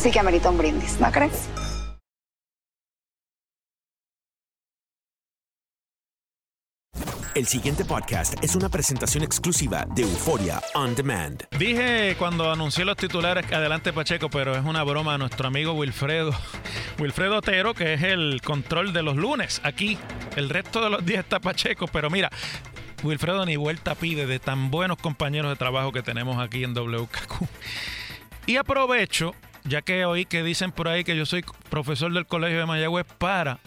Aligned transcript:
sí 0.00 0.10
que 0.10 0.18
amerita 0.18 0.48
un 0.48 0.56
brindis, 0.56 0.98
¿no 0.98 1.12
crees? 1.12 1.48
El 7.34 7.46
siguiente 7.46 7.84
podcast 7.84 8.42
es 8.42 8.56
una 8.56 8.68
presentación 8.68 9.22
exclusiva 9.22 9.86
de 9.94 10.02
Euforia 10.02 10.60
On 10.74 10.94
Demand. 10.94 11.44
Dije 11.58 12.16
cuando 12.18 12.50
anuncié 12.50 12.84
los 12.84 12.96
titulares 12.96 13.46
que 13.46 13.54
adelante 13.54 13.92
Pacheco, 13.92 14.28
pero 14.28 14.56
es 14.56 14.64
una 14.64 14.82
broma 14.82 15.14
a 15.14 15.18
nuestro 15.18 15.46
amigo 15.48 15.72
Wilfredo. 15.72 16.32
Wilfredo 16.98 17.38
Otero, 17.38 17.72
que 17.74 17.94
es 17.94 18.02
el 18.02 18.40
control 18.42 18.92
de 18.92 19.02
los 19.02 19.16
lunes 19.16 19.60
aquí. 19.64 19.96
El 20.34 20.48
resto 20.48 20.82
de 20.82 20.90
los 20.90 21.04
días 21.04 21.20
está 21.20 21.40
Pacheco, 21.40 21.86
pero 21.86 22.10
mira, 22.10 22.30
Wilfredo 23.02 23.46
ni 23.46 23.56
vuelta 23.56 23.94
pide 23.94 24.26
de 24.26 24.38
tan 24.38 24.70
buenos 24.70 24.98
compañeros 24.98 25.50
de 25.50 25.56
trabajo 25.56 25.92
que 25.92 26.02
tenemos 26.02 26.38
aquí 26.38 26.64
en 26.64 26.74
WKQ. 26.74 27.46
Y 28.46 28.56
aprovecho, 28.56 29.34
ya 29.64 29.82
que 29.82 30.04
oí 30.04 30.24
que 30.24 30.42
dicen 30.42 30.72
por 30.72 30.88
ahí 30.88 31.04
que 31.04 31.16
yo 31.16 31.26
soy 31.26 31.44
profesor 31.68 32.12
del 32.12 32.26
Colegio 32.26 32.58
de 32.58 32.66
Mayagüez, 32.66 33.06
para 33.18 33.60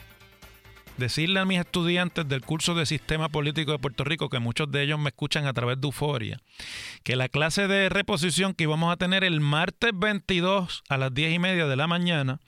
decirle 0.98 1.40
a 1.40 1.46
mis 1.46 1.60
estudiantes 1.60 2.28
del 2.28 2.42
curso 2.42 2.76
de 2.76 2.86
Sistema 2.86 3.30
Político 3.30 3.72
de 3.72 3.80
Puerto 3.80 4.04
Rico, 4.04 4.30
que 4.30 4.40
muchos 4.40 4.72
de 4.72 4.84
ellos 4.84 5.00
me 5.00 5.10
escuchan 5.10 5.46
a 5.46 5.54
través 5.54 5.80
de 5.80 5.88
Euforia, 5.88 6.40
que 7.04 7.16
la 7.16 7.30
clase 7.30 7.68
de 7.68 7.90
reposición 7.90 8.54
que 8.54 8.66
íbamos 8.66 8.92
a 8.92 8.98
tener 8.98 9.24
el 9.24 9.40
martes 9.40 9.92
22 9.94 10.84
a 10.90 10.98
las 10.98 11.14
10 11.14 11.34
y 11.34 11.40
media 11.40 11.68
de 11.68 11.76
la 11.76 11.88
mañana, 11.88 12.40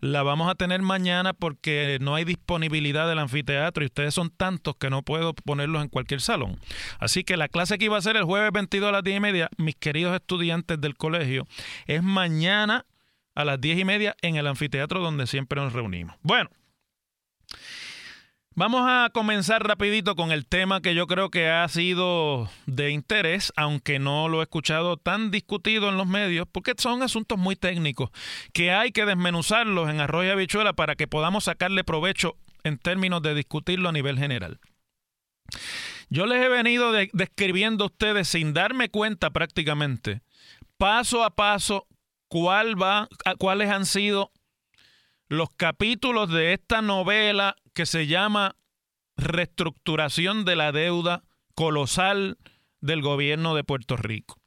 la 0.00 0.22
vamos 0.22 0.50
a 0.50 0.54
tener 0.54 0.82
mañana 0.82 1.32
porque 1.32 1.98
no 2.00 2.14
hay 2.14 2.24
disponibilidad 2.24 3.08
del 3.08 3.18
anfiteatro 3.18 3.82
y 3.82 3.86
ustedes 3.86 4.14
son 4.14 4.30
tantos 4.30 4.76
que 4.76 4.90
no 4.90 5.02
puedo 5.02 5.34
ponerlos 5.34 5.82
en 5.82 5.88
cualquier 5.88 6.20
salón. 6.20 6.58
Así 6.98 7.24
que 7.24 7.36
la 7.36 7.48
clase 7.48 7.78
que 7.78 7.86
iba 7.86 7.96
a 7.96 8.02
ser 8.02 8.16
el 8.16 8.24
jueves 8.24 8.52
22 8.52 8.88
a 8.88 8.92
las 8.92 9.04
10 9.04 9.16
y 9.16 9.20
media, 9.20 9.48
mis 9.56 9.76
queridos 9.76 10.14
estudiantes 10.14 10.80
del 10.80 10.96
colegio, 10.96 11.46
es 11.86 12.02
mañana 12.02 12.84
a 13.34 13.44
las 13.44 13.60
10 13.60 13.78
y 13.80 13.84
media 13.84 14.16
en 14.22 14.36
el 14.36 14.46
anfiteatro 14.46 15.00
donde 15.00 15.26
siempre 15.26 15.60
nos 15.60 15.72
reunimos. 15.72 16.16
Bueno. 16.22 16.50
Vamos 18.56 18.82
a 18.84 19.10
comenzar 19.12 19.66
rapidito 19.66 20.14
con 20.14 20.30
el 20.30 20.46
tema 20.46 20.80
que 20.80 20.94
yo 20.94 21.08
creo 21.08 21.28
que 21.28 21.48
ha 21.48 21.66
sido 21.66 22.48
de 22.66 22.90
interés, 22.90 23.52
aunque 23.56 23.98
no 23.98 24.28
lo 24.28 24.38
he 24.40 24.44
escuchado 24.44 24.96
tan 24.96 25.32
discutido 25.32 25.88
en 25.88 25.96
los 25.96 26.06
medios, 26.06 26.46
porque 26.50 26.74
son 26.78 27.02
asuntos 27.02 27.36
muy 27.36 27.56
técnicos 27.56 28.10
que 28.52 28.70
hay 28.70 28.92
que 28.92 29.06
desmenuzarlos 29.06 29.90
en 29.90 30.00
arroz 30.00 30.26
y 30.26 30.28
habichuela 30.28 30.72
para 30.72 30.94
que 30.94 31.08
podamos 31.08 31.44
sacarle 31.44 31.82
provecho 31.82 32.36
en 32.62 32.78
términos 32.78 33.22
de 33.22 33.34
discutirlo 33.34 33.88
a 33.88 33.92
nivel 33.92 34.20
general. 34.20 34.60
Yo 36.08 36.26
les 36.26 36.40
he 36.40 36.48
venido 36.48 36.92
de- 36.92 37.10
describiendo 37.12 37.82
a 37.82 37.86
ustedes 37.88 38.28
sin 38.28 38.54
darme 38.54 38.88
cuenta 38.88 39.30
prácticamente, 39.30 40.22
paso 40.78 41.24
a 41.24 41.34
paso, 41.34 41.88
cuál 42.28 42.80
va, 42.80 43.08
cuáles 43.38 43.70
han 43.70 43.86
sido 43.86 44.32
los 45.28 45.48
capítulos 45.56 46.30
de 46.30 46.52
esta 46.52 46.82
novela 46.82 47.56
que 47.72 47.86
se 47.86 48.06
llama 48.06 48.56
Reestructuración 49.16 50.44
de 50.44 50.56
la 50.56 50.72
deuda 50.72 51.22
colosal 51.54 52.38
del 52.80 53.02
gobierno 53.02 53.54
de 53.54 53.64
Puerto 53.64 53.96
Rico. 53.96 54.43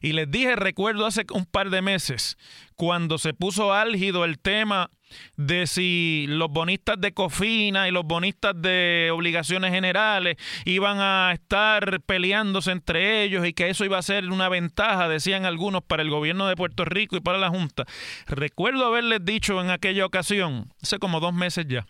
Y 0.00 0.12
les 0.12 0.30
dije, 0.30 0.56
recuerdo 0.56 1.06
hace 1.06 1.24
un 1.32 1.46
par 1.46 1.70
de 1.70 1.82
meses, 1.82 2.36
cuando 2.76 3.18
se 3.18 3.34
puso 3.34 3.72
álgido 3.72 4.24
el 4.24 4.38
tema 4.38 4.90
de 5.36 5.66
si 5.66 6.26
los 6.28 6.48
bonistas 6.50 7.00
de 7.00 7.12
Cofina 7.12 7.88
y 7.88 7.90
los 7.90 8.04
bonistas 8.04 8.54
de 8.56 9.10
obligaciones 9.12 9.72
generales 9.72 10.36
iban 10.64 10.98
a 11.00 11.32
estar 11.32 12.00
peleándose 12.02 12.70
entre 12.70 13.24
ellos 13.24 13.46
y 13.46 13.52
que 13.52 13.68
eso 13.70 13.84
iba 13.84 13.98
a 13.98 14.02
ser 14.02 14.30
una 14.30 14.48
ventaja, 14.48 15.08
decían 15.08 15.44
algunos, 15.44 15.82
para 15.82 16.02
el 16.02 16.10
gobierno 16.10 16.46
de 16.46 16.56
Puerto 16.56 16.84
Rico 16.84 17.16
y 17.16 17.20
para 17.20 17.38
la 17.38 17.50
Junta. 17.50 17.84
Recuerdo 18.26 18.86
haberles 18.86 19.24
dicho 19.24 19.60
en 19.60 19.70
aquella 19.70 20.06
ocasión, 20.06 20.72
hace 20.82 20.98
como 20.98 21.20
dos 21.20 21.34
meses 21.34 21.66
ya, 21.68 21.86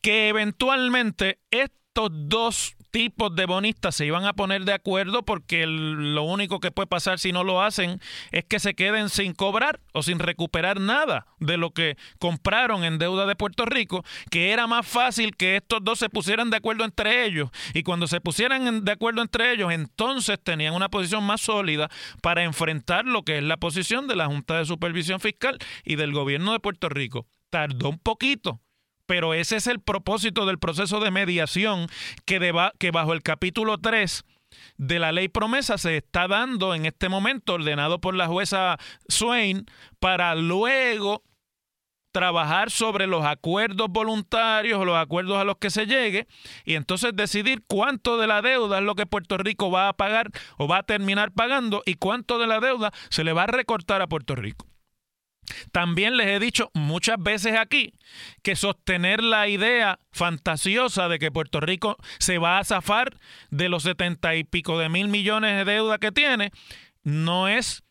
que 0.00 0.28
eventualmente 0.28 1.38
estos 1.50 2.10
dos 2.12 2.76
tipos 2.90 3.34
de 3.34 3.46
bonistas 3.46 3.94
se 3.94 4.06
iban 4.06 4.24
a 4.24 4.32
poner 4.32 4.64
de 4.64 4.72
acuerdo 4.72 5.22
porque 5.24 5.66
lo 5.66 6.22
único 6.22 6.60
que 6.60 6.70
puede 6.70 6.86
pasar 6.86 7.18
si 7.18 7.32
no 7.32 7.44
lo 7.44 7.62
hacen 7.62 8.00
es 8.32 8.44
que 8.44 8.60
se 8.60 8.74
queden 8.74 9.08
sin 9.08 9.32
cobrar 9.32 9.80
o 9.92 10.02
sin 10.02 10.18
recuperar 10.18 10.80
nada 10.80 11.26
de 11.38 11.56
lo 11.56 11.70
que 11.70 11.96
compraron 12.18 12.84
en 12.84 12.98
deuda 12.98 13.26
de 13.26 13.36
Puerto 13.36 13.64
Rico, 13.64 14.04
que 14.30 14.50
era 14.50 14.66
más 14.66 14.86
fácil 14.86 15.36
que 15.36 15.56
estos 15.56 15.80
dos 15.82 15.98
se 15.98 16.08
pusieran 16.08 16.50
de 16.50 16.56
acuerdo 16.56 16.84
entre 16.84 17.24
ellos 17.24 17.50
y 17.74 17.82
cuando 17.82 18.06
se 18.06 18.20
pusieran 18.20 18.84
de 18.84 18.92
acuerdo 18.92 19.22
entre 19.22 19.52
ellos, 19.52 19.72
entonces 19.72 20.38
tenían 20.42 20.74
una 20.74 20.88
posición 20.88 21.24
más 21.24 21.40
sólida 21.40 21.88
para 22.22 22.42
enfrentar 22.42 23.04
lo 23.04 23.22
que 23.22 23.38
es 23.38 23.44
la 23.44 23.56
posición 23.56 24.08
de 24.08 24.16
la 24.16 24.26
Junta 24.26 24.58
de 24.58 24.64
Supervisión 24.64 25.20
Fiscal 25.20 25.58
y 25.84 25.96
del 25.96 26.12
gobierno 26.12 26.52
de 26.52 26.60
Puerto 26.60 26.88
Rico. 26.88 27.26
Tardó 27.50 27.88
un 27.88 27.98
poquito, 27.98 28.60
pero 29.10 29.34
ese 29.34 29.56
es 29.56 29.66
el 29.66 29.80
propósito 29.80 30.46
del 30.46 30.60
proceso 30.60 31.00
de 31.00 31.10
mediación 31.10 31.88
que, 32.26 32.38
deba- 32.38 32.70
que 32.78 32.92
bajo 32.92 33.12
el 33.12 33.24
capítulo 33.24 33.76
3 33.78 34.22
de 34.76 35.00
la 35.00 35.10
ley 35.10 35.26
promesa 35.26 35.78
se 35.78 35.96
está 35.96 36.28
dando 36.28 36.76
en 36.76 36.86
este 36.86 37.08
momento, 37.08 37.54
ordenado 37.54 38.00
por 38.00 38.14
la 38.14 38.28
jueza 38.28 38.78
Swain, 39.08 39.66
para 39.98 40.36
luego 40.36 41.24
trabajar 42.12 42.70
sobre 42.70 43.08
los 43.08 43.24
acuerdos 43.24 43.88
voluntarios, 43.90 44.86
los 44.86 44.96
acuerdos 44.96 45.38
a 45.38 45.44
los 45.44 45.56
que 45.56 45.70
se 45.70 45.86
llegue, 45.86 46.28
y 46.64 46.74
entonces 46.76 47.10
decidir 47.12 47.64
cuánto 47.66 48.16
de 48.16 48.28
la 48.28 48.42
deuda 48.42 48.78
es 48.78 48.84
lo 48.84 48.94
que 48.94 49.06
Puerto 49.06 49.38
Rico 49.38 49.72
va 49.72 49.88
a 49.88 49.92
pagar 49.94 50.30
o 50.56 50.68
va 50.68 50.78
a 50.78 50.82
terminar 50.84 51.32
pagando 51.32 51.82
y 51.84 51.94
cuánto 51.94 52.38
de 52.38 52.46
la 52.46 52.60
deuda 52.60 52.92
se 53.08 53.24
le 53.24 53.32
va 53.32 53.42
a 53.42 53.48
recortar 53.48 54.02
a 54.02 54.06
Puerto 54.06 54.36
Rico. 54.36 54.69
También 55.72 56.16
les 56.16 56.28
he 56.28 56.40
dicho 56.40 56.70
muchas 56.74 57.16
veces 57.18 57.56
aquí 57.56 57.92
que 58.42 58.56
sostener 58.56 59.22
la 59.22 59.48
idea 59.48 59.98
fantasiosa 60.12 61.08
de 61.08 61.18
que 61.18 61.30
Puerto 61.30 61.60
Rico 61.60 61.96
se 62.18 62.38
va 62.38 62.58
a 62.58 62.64
zafar 62.64 63.18
de 63.50 63.68
los 63.68 63.84
setenta 63.84 64.34
y 64.34 64.44
pico 64.44 64.78
de 64.78 64.88
mil 64.88 65.08
millones 65.08 65.56
de 65.56 65.72
deuda 65.72 65.98
que 65.98 66.12
tiene 66.12 66.50
no 67.02 67.48
es 67.48 67.82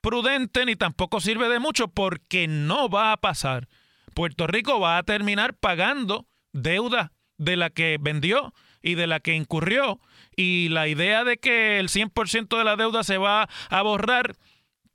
prudente 0.00 0.64
ni 0.64 0.76
tampoco 0.76 1.20
sirve 1.20 1.48
de 1.48 1.58
mucho 1.58 1.88
porque 1.88 2.46
no 2.48 2.88
va 2.88 3.12
a 3.12 3.16
pasar. 3.16 3.68
Puerto 4.14 4.46
Rico 4.46 4.80
va 4.80 4.98
a 4.98 5.02
terminar 5.02 5.54
pagando 5.54 6.26
deuda 6.52 7.12
de 7.38 7.56
la 7.56 7.70
que 7.70 7.98
vendió 8.00 8.54
y 8.82 8.94
de 8.94 9.06
la 9.06 9.20
que 9.20 9.34
incurrió 9.34 10.00
y 10.36 10.68
la 10.68 10.86
idea 10.88 11.24
de 11.24 11.38
que 11.38 11.78
el 11.78 11.88
100% 11.88 12.56
de 12.56 12.64
la 12.64 12.76
deuda 12.76 13.02
se 13.02 13.18
va 13.18 13.48
a 13.68 13.82
borrar 13.82 14.36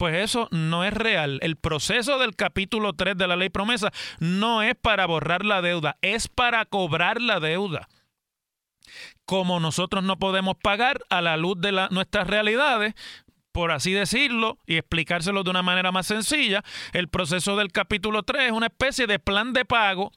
pues 0.01 0.15
eso 0.15 0.47
no 0.49 0.83
es 0.83 0.95
real. 0.95 1.37
El 1.43 1.57
proceso 1.57 2.17
del 2.17 2.35
capítulo 2.35 2.93
3 2.93 3.15
de 3.15 3.27
la 3.27 3.35
ley 3.35 3.49
promesa 3.49 3.91
no 4.19 4.63
es 4.63 4.73
para 4.73 5.05
borrar 5.05 5.45
la 5.45 5.61
deuda, 5.61 5.95
es 6.01 6.27
para 6.27 6.65
cobrar 6.65 7.21
la 7.21 7.39
deuda. 7.39 7.87
Como 9.25 9.59
nosotros 9.59 10.03
no 10.03 10.17
podemos 10.17 10.55
pagar 10.55 11.01
a 11.11 11.21
la 11.21 11.37
luz 11.37 11.61
de 11.61 11.87
nuestras 11.91 12.25
realidades, 12.25 12.95
por 13.51 13.69
así 13.69 13.91
decirlo, 13.93 14.57
y 14.65 14.77
explicárselo 14.77 15.43
de 15.43 15.51
una 15.51 15.61
manera 15.61 15.91
más 15.91 16.07
sencilla, 16.07 16.63
el 16.93 17.07
proceso 17.07 17.55
del 17.55 17.71
capítulo 17.71 18.23
3 18.23 18.45
es 18.45 18.51
una 18.53 18.65
especie 18.65 19.05
de 19.05 19.19
plan 19.19 19.53
de 19.53 19.65
pago 19.65 20.11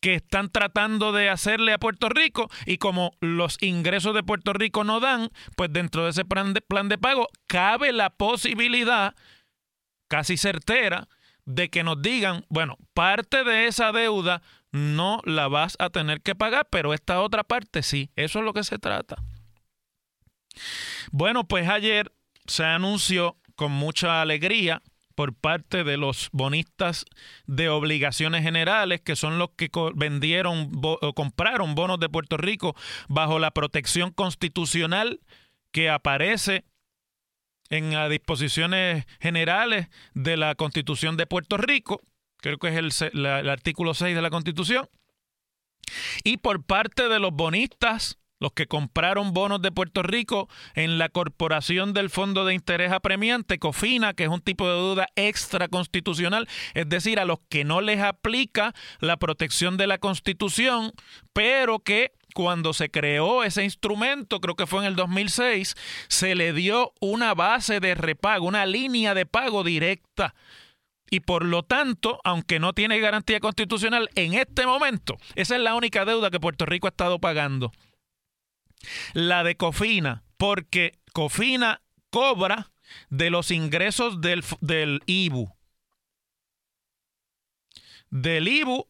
que 0.00 0.14
están 0.14 0.50
tratando 0.50 1.12
de 1.12 1.28
hacerle 1.28 1.72
a 1.72 1.78
Puerto 1.78 2.08
Rico 2.08 2.50
y 2.66 2.78
como 2.78 3.12
los 3.20 3.62
ingresos 3.62 4.14
de 4.14 4.22
Puerto 4.22 4.52
Rico 4.52 4.84
no 4.84 5.00
dan, 5.00 5.30
pues 5.56 5.72
dentro 5.72 6.04
de 6.04 6.10
ese 6.10 6.24
plan 6.24 6.54
de, 6.54 6.60
plan 6.60 6.88
de 6.88 6.98
pago 6.98 7.28
cabe 7.46 7.92
la 7.92 8.10
posibilidad 8.10 9.14
casi 10.08 10.36
certera 10.36 11.08
de 11.44 11.68
que 11.68 11.84
nos 11.84 12.00
digan, 12.00 12.44
bueno, 12.48 12.76
parte 12.94 13.44
de 13.44 13.66
esa 13.66 13.92
deuda 13.92 14.42
no 14.72 15.20
la 15.24 15.48
vas 15.48 15.76
a 15.78 15.90
tener 15.90 16.20
que 16.20 16.34
pagar, 16.34 16.68
pero 16.70 16.94
esta 16.94 17.20
otra 17.20 17.44
parte 17.44 17.82
sí. 17.82 18.10
Eso 18.16 18.38
es 18.38 18.44
lo 18.44 18.52
que 18.52 18.64
se 18.64 18.78
trata. 18.78 19.16
Bueno, 21.10 21.44
pues 21.44 21.68
ayer 21.68 22.12
se 22.46 22.64
anunció 22.64 23.36
con 23.56 23.72
mucha 23.72 24.22
alegría 24.22 24.82
por 25.20 25.34
parte 25.34 25.84
de 25.84 25.98
los 25.98 26.30
bonistas 26.32 27.04
de 27.44 27.68
obligaciones 27.68 28.42
generales, 28.42 29.02
que 29.02 29.16
son 29.16 29.38
los 29.38 29.50
que 29.50 29.68
vendieron 29.94 30.70
o 30.82 31.12
compraron 31.12 31.74
bonos 31.74 32.00
de 32.00 32.08
Puerto 32.08 32.38
Rico 32.38 32.74
bajo 33.06 33.38
la 33.38 33.50
protección 33.50 34.12
constitucional 34.12 35.20
que 35.72 35.90
aparece 35.90 36.64
en 37.68 37.92
las 37.92 38.08
disposiciones 38.08 39.04
generales 39.20 39.88
de 40.14 40.38
la 40.38 40.54
Constitución 40.54 41.18
de 41.18 41.26
Puerto 41.26 41.58
Rico, 41.58 42.00
creo 42.38 42.56
que 42.56 42.68
es 42.68 43.02
el, 43.02 43.26
el 43.26 43.50
artículo 43.50 43.92
6 43.92 44.16
de 44.16 44.22
la 44.22 44.30
Constitución, 44.30 44.88
y 46.24 46.38
por 46.38 46.64
parte 46.64 47.10
de 47.10 47.18
los 47.18 47.32
bonistas 47.32 48.18
los 48.40 48.52
que 48.52 48.66
compraron 48.66 49.32
bonos 49.32 49.62
de 49.62 49.70
Puerto 49.70 50.02
Rico 50.02 50.48
en 50.74 50.98
la 50.98 51.10
Corporación 51.10 51.92
del 51.92 52.10
Fondo 52.10 52.44
de 52.44 52.54
Interés 52.54 52.90
Apremiante, 52.90 53.58
COFINA, 53.58 54.14
que 54.14 54.24
es 54.24 54.30
un 54.30 54.40
tipo 54.40 54.66
de 54.66 54.74
deuda 54.74 55.08
extraconstitucional, 55.14 56.48
es 56.74 56.88
decir, 56.88 57.20
a 57.20 57.26
los 57.26 57.38
que 57.48 57.64
no 57.64 57.80
les 57.80 58.00
aplica 58.00 58.74
la 58.98 59.18
protección 59.18 59.76
de 59.76 59.86
la 59.86 59.98
Constitución, 59.98 60.92
pero 61.32 61.80
que 61.80 62.12
cuando 62.34 62.72
se 62.72 62.90
creó 62.90 63.44
ese 63.44 63.64
instrumento, 63.64 64.40
creo 64.40 64.56
que 64.56 64.66
fue 64.66 64.80
en 64.80 64.86
el 64.86 64.96
2006, 64.96 65.74
se 66.08 66.34
le 66.34 66.52
dio 66.52 66.92
una 67.00 67.34
base 67.34 67.80
de 67.80 67.94
repago, 67.94 68.46
una 68.46 68.66
línea 68.66 69.14
de 69.14 69.26
pago 69.26 69.64
directa. 69.64 70.34
Y 71.10 71.20
por 71.20 71.44
lo 71.44 71.64
tanto, 71.64 72.20
aunque 72.22 72.60
no 72.60 72.72
tiene 72.72 73.00
garantía 73.00 73.40
constitucional, 73.40 74.08
en 74.14 74.34
este 74.34 74.64
momento, 74.64 75.16
esa 75.34 75.56
es 75.56 75.60
la 75.60 75.74
única 75.74 76.04
deuda 76.04 76.30
que 76.30 76.38
Puerto 76.38 76.66
Rico 76.66 76.86
ha 76.86 76.90
estado 76.90 77.18
pagando 77.18 77.72
la 79.12 79.44
de 79.44 79.56
Cofina, 79.56 80.24
porque 80.36 80.98
Cofina 81.12 81.82
cobra 82.10 82.72
de 83.08 83.30
los 83.30 83.50
ingresos 83.50 84.20
del, 84.20 84.44
del 84.60 85.02
IBU. 85.06 85.52
Del 88.10 88.48
IBU, 88.48 88.88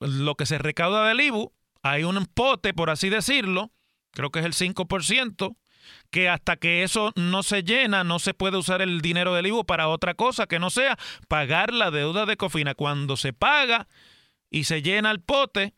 lo 0.00 0.34
que 0.34 0.46
se 0.46 0.58
recauda 0.58 1.06
del 1.06 1.20
IBU, 1.20 1.52
hay 1.82 2.04
un 2.04 2.26
pote, 2.26 2.72
por 2.74 2.90
así 2.90 3.08
decirlo, 3.08 3.70
creo 4.12 4.30
que 4.30 4.40
es 4.40 4.46
el 4.46 4.54
5%, 4.54 5.56
que 6.10 6.28
hasta 6.28 6.56
que 6.56 6.82
eso 6.82 7.12
no 7.16 7.42
se 7.42 7.62
llena, 7.62 8.04
no 8.04 8.18
se 8.18 8.34
puede 8.34 8.56
usar 8.56 8.82
el 8.82 9.00
dinero 9.00 9.34
del 9.34 9.46
IBU 9.46 9.64
para 9.64 9.88
otra 9.88 10.14
cosa 10.14 10.46
que 10.46 10.58
no 10.58 10.70
sea 10.70 10.98
pagar 11.28 11.72
la 11.72 11.90
deuda 11.90 12.26
de 12.26 12.36
Cofina. 12.36 12.74
Cuando 12.74 13.16
se 13.16 13.32
paga 13.32 13.88
y 14.50 14.64
se 14.64 14.82
llena 14.82 15.10
el 15.10 15.20
pote, 15.20 15.74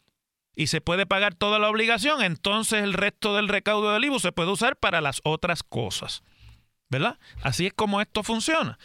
y 0.55 0.67
se 0.67 0.81
puede 0.81 1.07
pagar 1.07 1.35
toda 1.35 1.59
la 1.59 1.69
obligación, 1.69 2.23
entonces 2.23 2.83
el 2.83 2.93
resto 2.93 3.35
del 3.35 3.49
recaudo 3.49 3.93
del 3.93 4.05
IBU 4.05 4.19
se 4.19 4.33
puede 4.33 4.51
usar 4.51 4.77
para 4.77 5.01
las 5.01 5.21
otras 5.25 5.63
cosas. 5.63 6.23
¿Verdad? 6.89 7.19
Así 7.43 7.67
es 7.67 7.73
como 7.73 8.01
esto 8.01 8.25
funciona. 8.25 8.77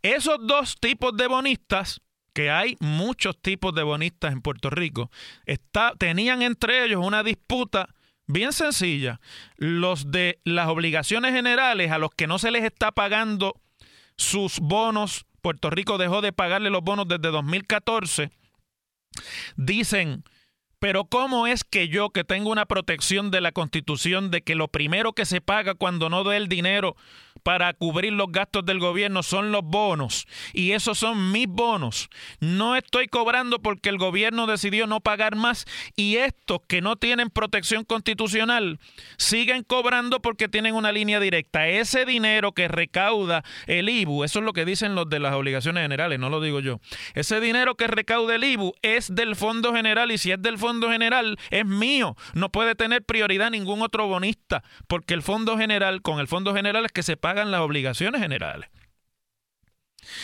Esos 0.00 0.38
dos 0.46 0.76
tipos 0.80 1.14
de 1.14 1.26
bonistas, 1.26 2.00
que 2.32 2.50
hay 2.50 2.76
muchos 2.80 3.38
tipos 3.38 3.74
de 3.74 3.82
bonistas 3.82 4.32
en 4.32 4.40
Puerto 4.40 4.70
Rico, 4.70 5.10
está, 5.44 5.92
tenían 5.98 6.40
entre 6.40 6.84
ellos 6.84 7.04
una 7.04 7.22
disputa 7.22 7.94
bien 8.26 8.54
sencilla. 8.54 9.20
Los 9.56 10.10
de 10.10 10.40
las 10.44 10.68
obligaciones 10.68 11.32
generales 11.32 11.90
a 11.90 11.98
los 11.98 12.10
que 12.12 12.26
no 12.26 12.38
se 12.38 12.50
les 12.50 12.64
está 12.64 12.92
pagando 12.92 13.60
sus 14.16 14.58
bonos, 14.60 15.26
Puerto 15.42 15.70
Rico 15.70 15.98
dejó 15.98 16.22
de 16.22 16.32
pagarle 16.32 16.70
los 16.70 16.82
bonos 16.82 17.08
desde 17.08 17.30
2014, 17.30 18.30
dicen 19.56 20.24
pero 20.80 21.04
¿cómo 21.04 21.46
es 21.46 21.62
que 21.62 21.88
yo, 21.88 22.10
que 22.10 22.24
tengo 22.24 22.50
una 22.50 22.66
protección 22.66 23.30
de 23.30 23.42
la 23.42 23.52
Constitución 23.52 24.30
de 24.30 24.40
que 24.42 24.54
lo 24.54 24.66
primero 24.66 25.12
que 25.12 25.26
se 25.26 25.40
paga 25.40 25.74
cuando 25.74 26.08
no 26.08 26.24
doy 26.24 26.36
el 26.36 26.48
dinero 26.48 26.96
para 27.42 27.72
cubrir 27.74 28.12
los 28.12 28.30
gastos 28.30 28.64
del 28.64 28.78
gobierno 28.78 29.22
son 29.22 29.52
los 29.52 29.62
bonos 29.62 30.26
y 30.52 30.72
esos 30.72 30.98
son 30.98 31.32
mis 31.32 31.46
bonos. 31.46 32.08
No 32.40 32.76
estoy 32.76 33.08
cobrando 33.08 33.60
porque 33.60 33.88
el 33.88 33.98
gobierno 33.98 34.46
decidió 34.46 34.86
no 34.86 35.00
pagar 35.00 35.36
más 35.36 35.66
y 35.96 36.16
estos 36.16 36.60
que 36.68 36.80
no 36.80 36.96
tienen 36.96 37.30
protección 37.30 37.84
constitucional 37.84 38.78
siguen 39.16 39.62
cobrando 39.62 40.20
porque 40.20 40.48
tienen 40.48 40.74
una 40.74 40.92
línea 40.92 41.20
directa. 41.20 41.68
Ese 41.68 42.04
dinero 42.04 42.52
que 42.52 42.68
recauda 42.68 43.42
el 43.66 43.88
IBU, 43.88 44.24
eso 44.24 44.38
es 44.40 44.44
lo 44.44 44.52
que 44.52 44.64
dicen 44.64 44.94
los 44.94 45.08
de 45.08 45.20
las 45.20 45.34
obligaciones 45.34 45.82
generales, 45.82 46.18
no 46.18 46.30
lo 46.30 46.40
digo 46.40 46.60
yo. 46.60 46.80
Ese 47.14 47.40
dinero 47.40 47.74
que 47.76 47.86
recauda 47.86 48.34
el 48.34 48.44
IBU 48.44 48.74
es 48.82 49.14
del 49.14 49.36
Fondo 49.36 49.74
General 49.74 50.10
y 50.10 50.18
si 50.18 50.32
es 50.32 50.42
del 50.42 50.58
Fondo 50.58 50.90
General 50.90 51.38
es 51.50 51.66
mío. 51.66 52.16
No 52.34 52.50
puede 52.50 52.74
tener 52.74 53.02
prioridad 53.02 53.50
ningún 53.50 53.82
otro 53.82 54.06
bonista 54.06 54.62
porque 54.86 55.14
el 55.14 55.22
Fondo 55.22 55.56
General, 55.56 56.02
con 56.02 56.20
el 56.20 56.28
Fondo 56.28 56.54
General 56.54 56.84
es 56.84 56.92
que 56.92 57.02
se 57.02 57.16
paga 57.16 57.29
pagan 57.30 57.52
las 57.52 57.60
obligaciones 57.60 58.20
generales. 58.20 58.68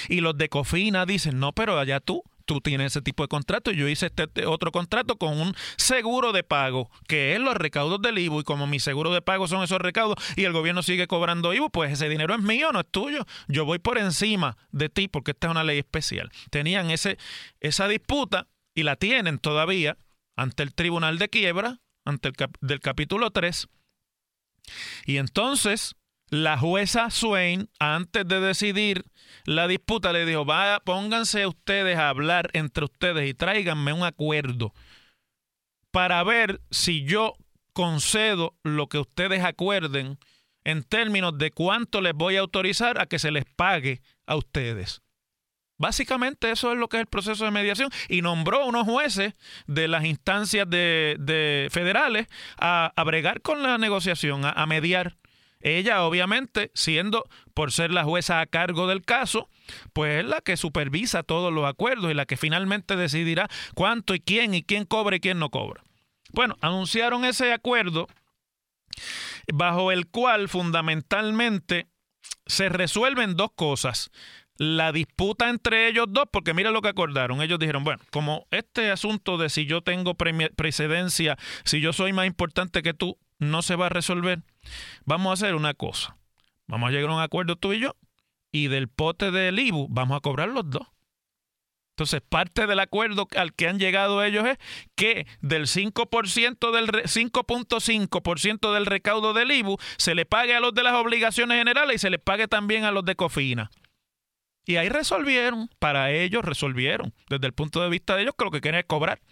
Y 0.09 0.21
los 0.21 0.37
de 0.37 0.49
Cofina 0.49 1.07
dicen, 1.07 1.39
no, 1.39 1.53
pero 1.53 1.79
allá 1.79 2.01
tú, 2.01 2.25
tú 2.47 2.61
tienes 2.61 2.87
ese 2.89 3.01
tipo 3.01 3.23
de 3.23 3.29
contrato. 3.29 3.71
Yo 3.71 3.87
hice 3.87 4.07
este, 4.07 4.25
este, 4.25 4.45
otro 4.45 4.73
contrato 4.73 5.17
con 5.17 5.41
un 5.41 5.55
seguro 5.77 6.33
de 6.33 6.43
pago, 6.43 6.91
que 7.07 7.35
es 7.35 7.39
los 7.39 7.55
recaudos 7.55 8.03
del 8.03 8.19
IBU. 8.19 8.41
Y 8.41 8.43
como 8.43 8.67
mi 8.67 8.81
seguro 8.81 9.15
de 9.15 9.23
pago 9.23 9.47
son 9.47 9.63
esos 9.63 9.81
recaudos 9.81 10.17
y 10.35 10.47
el 10.47 10.53
gobierno 10.53 10.83
sigue 10.83 11.07
cobrando 11.07 11.55
IBU, 11.55 11.71
pues 11.71 11.93
ese 11.93 12.09
dinero 12.09 12.35
es 12.35 12.41
mío, 12.41 12.73
no 12.73 12.81
es 12.81 12.91
tuyo. 12.91 13.25
Yo 13.47 13.65
voy 13.65 13.79
por 13.79 13.99
encima 13.99 14.57
de 14.73 14.89
ti 14.89 15.07
porque 15.07 15.31
esta 15.31 15.47
es 15.47 15.53
una 15.53 15.63
ley 15.63 15.79
especial. 15.79 16.33
Tenían 16.51 16.91
ese, 16.91 17.19
esa 17.61 17.87
disputa 17.87 18.49
y 18.75 18.83
la 18.83 18.97
tienen 18.97 19.39
todavía 19.39 19.97
ante 20.35 20.65
el 20.65 20.75
Tribunal 20.75 21.19
de 21.19 21.29
Quiebra, 21.29 21.79
ante 22.05 22.31
el 22.31 22.35
del 22.63 22.81
capítulo 22.81 23.31
3. 23.31 23.69
Y 25.05 25.19
entonces 25.19 25.95
la 26.29 26.59
jueza 26.59 27.11
Swain, 27.11 27.69
antes 27.79 28.27
de 28.27 28.41
decidir 28.41 29.05
la 29.45 29.69
disputa, 29.69 30.13
le 30.13 30.27
dijo, 30.27 30.45
vaya, 30.45 30.81
pónganse 30.81 31.47
ustedes 31.47 31.97
a 31.99 32.09
hablar 32.09 32.51
entre 32.53 32.85
ustedes 32.85 33.29
y 33.29 33.35
tráiganme 33.35 33.93
un 33.93 34.05
acuerdo 34.05 34.73
para 35.91 36.23
ver 36.25 36.61
si 36.71 37.05
yo 37.05 37.37
concedo 37.73 38.57
lo 38.63 38.89
que 38.89 38.99
ustedes 38.99 39.45
acuerden 39.45 40.19
en 40.65 40.83
términos 40.83 41.39
de 41.39 41.53
cuánto 41.53 42.01
les 42.01 42.13
voy 42.13 42.37
a 42.37 42.41
autorizar 42.41 43.01
a 43.01 43.07
que 43.07 43.19
se 43.19 43.31
les 43.31 43.45
pague 43.45 44.03
a 44.27 44.37
ustedes. 44.37 45.03
Básicamente 45.79 46.51
eso 46.51 46.73
es 46.73 46.79
lo 46.79 46.89
que 46.89 46.97
es 46.97 47.03
el 47.03 47.07
proceso 47.07 47.45
de 47.45 47.51
mediación 47.51 47.91
y 48.09 48.23
nombró 48.23 48.67
unos 48.67 48.85
jueces 48.85 49.35
de 49.67 49.89
las 49.89 50.05
instancias 50.05 50.69
de, 50.69 51.69
federales 51.71 52.27
a, 52.59 52.93
bregar 53.05 53.43
con 53.43 53.63
la 53.63 53.79
negociación, 53.79 54.43
a 54.45 54.67
mediar. 54.67 55.17
Ella, 55.61 56.05
obviamente, 56.05 56.71
siendo 56.75 57.25
por 57.55 57.73
ser 57.73 57.91
la 57.91 58.05
jueza 58.05 58.41
a 58.41 58.47
cargo 58.47 58.87
del 58.87 59.03
caso, 59.03 59.49
pues 59.93 60.23
es 60.23 60.29
la 60.29 60.41
que 60.41 60.57
supervisa 60.57 61.23
todos 61.23 61.53
los 61.53 61.65
acuerdos 61.65 62.11
y 62.11 62.15
la 62.15 62.27
que 62.27 62.37
finalmente 62.37 62.97
decidirá 62.97 63.49
cuánto 63.75 64.15
y 64.15 64.21
quién 64.21 64.55
y 64.55 64.63
quién 64.63 64.85
cobra 64.85 65.17
y 65.17 65.21
quién 65.21 65.39
no 65.39 65.51
cobra. 65.51 65.83
Bueno, 66.33 66.57
anunciaron 66.61 67.25
ese 67.25 67.53
acuerdo 67.53 68.07
bajo 69.53 69.93
el 69.93 70.07
cual 70.07 70.49
fundamentalmente 70.49 71.87
se 72.47 72.69
resuelven 72.69 73.37
dos 73.37 73.51
cosas. 73.55 74.11
La 74.59 74.91
disputa 74.91 75.51
entre 75.51 75.87
ellos 75.89 76.07
dos, 76.09 76.25
porque 76.31 76.55
mira 76.55 76.71
lo 76.71 76.81
que 76.81 76.89
acordaron. 76.89 77.43
Ellos 77.43 77.59
dijeron, 77.59 77.85
bueno, 77.85 78.03
como 78.11 78.47
este 78.51 78.91
asunto 78.91 79.37
de 79.37 79.51
si 79.51 79.67
yo 79.67 79.83
tengo 79.83 80.15
precedencia, 80.15 81.37
si 81.65 81.81
yo 81.81 81.93
soy 81.93 82.13
más 82.15 82.27
importante 82.27 82.83
que 82.83 82.95
tú, 82.95 83.19
no 83.39 83.63
se 83.63 83.77
va 83.77 83.87
a 83.87 83.91
resolver. 83.91 84.43
Vamos 85.05 85.31
a 85.31 85.35
hacer 85.35 85.55
una 85.55 85.75
cosa. 85.75 86.17
Vamos 86.67 86.89
a 86.89 86.93
llegar 86.93 87.11
a 87.11 87.15
un 87.15 87.21
acuerdo 87.21 87.57
tú 87.57 87.73
y 87.73 87.81
yo. 87.81 87.97
Y 88.53 88.69
del 88.69 88.89
pote 88.89 89.31
del 89.31 89.59
IBU 89.59 89.89
vamos 89.91 90.17
a 90.17 90.21
cobrar 90.21 90.49
los 90.49 90.69
dos. 90.69 90.87
Entonces, 91.97 92.21
parte 92.21 92.67
del 92.67 92.79
acuerdo 92.79 93.27
al 93.37 93.55
que 93.55 93.69
han 93.69 93.79
llegado 93.79 94.23
ellos 94.23 94.47
es 94.47 94.59
que 94.97 95.27
del 95.41 95.67
5% 95.67 96.71
del 96.71 96.89
5.5% 96.89 98.75
del 98.75 98.85
recaudo 98.85 99.33
del 99.33 99.51
IBU 99.51 99.79
se 99.97 100.15
le 100.15 100.27
pague 100.27 100.55
a 100.55 100.61
los 100.61 100.75
de 100.75 100.83
las 100.83 100.93
obligaciones 100.93 101.57
generales 101.57 101.97
y 101.97 101.99
se 101.99 102.11
le 102.11 102.19
pague 102.19 102.49
también 102.49 102.85
a 102.85 102.91
los 102.91 103.03
de 103.07 103.17
Cofina. 103.17 103.71
Y 104.67 104.77
ahí 104.77 104.91
resolvieron, 104.91 105.71
para 105.79 106.11
ellos 106.11 106.45
resolvieron, 106.45 107.15
desde 107.31 107.47
el 107.47 107.55
punto 107.55 107.81
de 107.81 107.89
vista 107.89 108.15
de 108.15 108.23
ellos 108.23 108.35
que 108.37 108.45
lo 108.45 108.51
que 108.51 108.61
quieren 108.61 108.81
es 108.81 108.87
cobrar. 108.87 109.23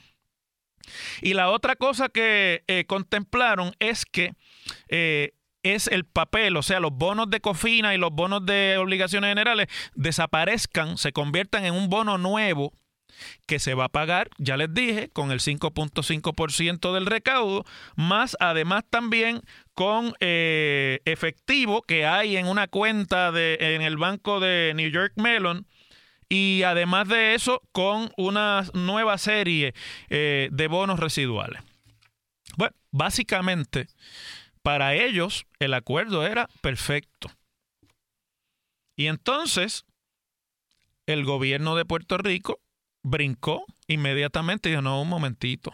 Y 1.22 1.34
la 1.34 1.50
otra 1.50 1.76
cosa 1.76 2.08
que 2.08 2.64
eh, 2.66 2.84
contemplaron 2.86 3.74
es 3.78 4.04
que 4.04 4.34
eh, 4.88 5.32
es 5.62 5.86
el 5.88 6.04
papel, 6.04 6.56
o 6.56 6.62
sea, 6.62 6.78
los 6.78 6.92
bonos 6.92 7.30
de 7.30 7.40
cofina 7.40 7.94
y 7.94 7.98
los 7.98 8.10
bonos 8.12 8.44
de 8.44 8.76
obligaciones 8.78 9.28
generales 9.28 9.68
desaparezcan, 9.94 10.98
se 10.98 11.12
conviertan 11.12 11.64
en 11.64 11.74
un 11.74 11.88
bono 11.88 12.18
nuevo 12.18 12.72
que 13.46 13.58
se 13.58 13.74
va 13.74 13.84
a 13.84 13.88
pagar, 13.88 14.28
ya 14.38 14.56
les 14.56 14.72
dije, 14.72 15.08
con 15.10 15.30
el 15.30 15.40
5.5% 15.40 16.92
del 16.92 17.06
recaudo, 17.06 17.64
más 17.96 18.36
además 18.40 18.84
también 18.88 19.40
con 19.74 20.14
eh, 20.20 21.00
efectivo 21.04 21.82
que 21.82 22.06
hay 22.06 22.36
en 22.36 22.46
una 22.46 22.68
cuenta 22.68 23.32
de, 23.32 23.56
en 23.60 23.82
el 23.82 23.96
banco 23.96 24.40
de 24.40 24.72
New 24.74 24.90
York 24.90 25.12
Mellon 25.16 25.66
y 26.28 26.62
además 26.62 27.08
de 27.08 27.34
eso 27.34 27.62
con 27.72 28.10
una 28.16 28.64
nueva 28.74 29.18
serie 29.18 29.74
eh, 30.08 30.48
de 30.52 30.66
bonos 30.68 30.98
residuales. 30.98 31.62
Bueno, 32.56 32.74
básicamente 32.90 33.88
para 34.62 34.94
ellos 34.94 35.46
el 35.58 35.74
acuerdo 35.74 36.26
era 36.26 36.48
perfecto. 36.60 37.30
Y 38.96 39.06
entonces 39.08 39.84
el 41.06 41.24
gobierno 41.24 41.76
de 41.76 41.84
Puerto 41.84 42.16
Rico 42.16 42.60
brincó 43.02 43.64
inmediatamente 43.86 44.68
y 44.68 44.72
dijo, 44.72 44.82
no, 44.82 45.02
un 45.02 45.08
momentito. 45.08 45.72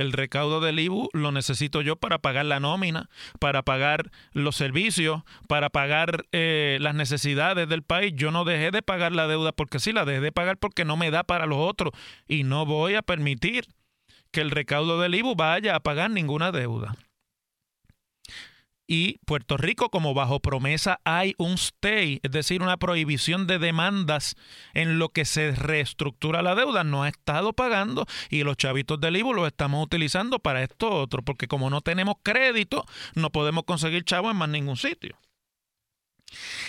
El 0.00 0.12
recaudo 0.12 0.60
del 0.60 0.78
IBU 0.78 1.10
lo 1.12 1.30
necesito 1.30 1.82
yo 1.82 1.94
para 1.94 2.20
pagar 2.20 2.46
la 2.46 2.58
nómina, 2.58 3.10
para 3.38 3.62
pagar 3.62 4.10
los 4.32 4.56
servicios, 4.56 5.24
para 5.46 5.68
pagar 5.68 6.24
eh, 6.32 6.78
las 6.80 6.94
necesidades 6.94 7.68
del 7.68 7.82
país. 7.82 8.14
Yo 8.16 8.30
no 8.30 8.46
dejé 8.46 8.70
de 8.70 8.80
pagar 8.80 9.12
la 9.12 9.26
deuda 9.26 9.52
porque 9.52 9.78
sí, 9.78 9.92
la 9.92 10.06
dejé 10.06 10.22
de 10.22 10.32
pagar 10.32 10.56
porque 10.56 10.86
no 10.86 10.96
me 10.96 11.10
da 11.10 11.22
para 11.22 11.44
los 11.44 11.58
otros. 11.58 11.92
Y 12.26 12.44
no 12.44 12.64
voy 12.64 12.94
a 12.94 13.02
permitir 13.02 13.66
que 14.30 14.40
el 14.40 14.50
recaudo 14.50 14.98
del 14.98 15.16
IBU 15.16 15.34
vaya 15.34 15.76
a 15.76 15.80
pagar 15.80 16.10
ninguna 16.10 16.50
deuda 16.50 16.96
y 18.90 19.20
Puerto 19.24 19.56
Rico 19.56 19.88
como 19.88 20.14
bajo 20.14 20.40
promesa 20.40 21.00
hay 21.04 21.36
un 21.38 21.52
stay, 21.52 22.18
es 22.24 22.32
decir, 22.32 22.60
una 22.60 22.76
prohibición 22.76 23.46
de 23.46 23.60
demandas 23.60 24.34
en 24.74 24.98
lo 24.98 25.10
que 25.10 25.24
se 25.24 25.52
reestructura 25.52 26.42
la 26.42 26.56
deuda, 26.56 26.82
no 26.82 27.04
ha 27.04 27.08
estado 27.08 27.52
pagando 27.52 28.04
y 28.30 28.42
los 28.42 28.56
chavitos 28.56 29.00
del 29.00 29.16
IBU 29.16 29.32
los 29.32 29.46
estamos 29.46 29.84
utilizando 29.84 30.40
para 30.40 30.64
esto 30.64 30.90
otro, 30.90 31.22
porque 31.22 31.46
como 31.46 31.70
no 31.70 31.82
tenemos 31.82 32.16
crédito, 32.24 32.84
no 33.14 33.30
podemos 33.30 33.62
conseguir 33.62 34.02
chavos 34.02 34.32
en 34.32 34.38
más 34.38 34.48
ningún 34.48 34.76
sitio. 34.76 35.16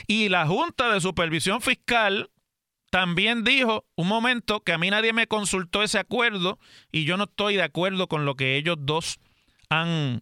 Y 0.06 0.30
la 0.30 0.46
Junta 0.46 0.94
de 0.94 1.02
Supervisión 1.02 1.60
Fiscal 1.60 2.30
también 2.92 3.44
dijo 3.44 3.88
un 3.96 4.08
momento 4.08 4.60
que 4.60 4.74
a 4.74 4.78
mí 4.78 4.92
nadie 4.92 5.12
me 5.12 5.26
consultó 5.26 5.82
ese 5.82 5.98
acuerdo 5.98 6.60
y 6.92 7.04
yo 7.06 7.18
no 7.18 7.24
estoy 7.24 7.56
de 7.56 7.64
acuerdo 7.64 8.08
con 8.08 8.26
lo 8.26 8.36
que 8.36 8.58
ellos 8.58 8.78
dos 8.80 9.20
han 9.70 10.22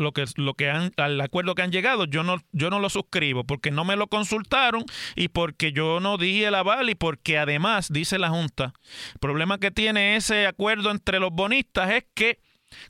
lo 0.00 0.12
que, 0.12 0.24
lo 0.36 0.54
que 0.54 0.70
han, 0.70 0.92
al 0.96 1.20
acuerdo 1.20 1.54
que 1.54 1.62
han 1.62 1.72
llegado, 1.72 2.06
yo 2.06 2.24
no, 2.24 2.38
yo 2.52 2.70
no 2.70 2.80
lo 2.80 2.90
suscribo 2.90 3.44
porque 3.44 3.70
no 3.70 3.84
me 3.84 3.96
lo 3.96 4.08
consultaron 4.08 4.84
y 5.14 5.28
porque 5.28 5.72
yo 5.72 6.00
no 6.00 6.18
di 6.18 6.42
el 6.44 6.54
aval 6.54 6.90
y 6.90 6.94
porque 6.94 7.38
además, 7.38 7.92
dice 7.92 8.18
la 8.18 8.30
Junta, 8.30 8.72
el 9.12 9.18
problema 9.20 9.58
que 9.58 9.70
tiene 9.70 10.16
ese 10.16 10.46
acuerdo 10.46 10.90
entre 10.90 11.20
los 11.20 11.30
bonistas 11.30 11.90
es 11.90 12.04
que 12.14 12.40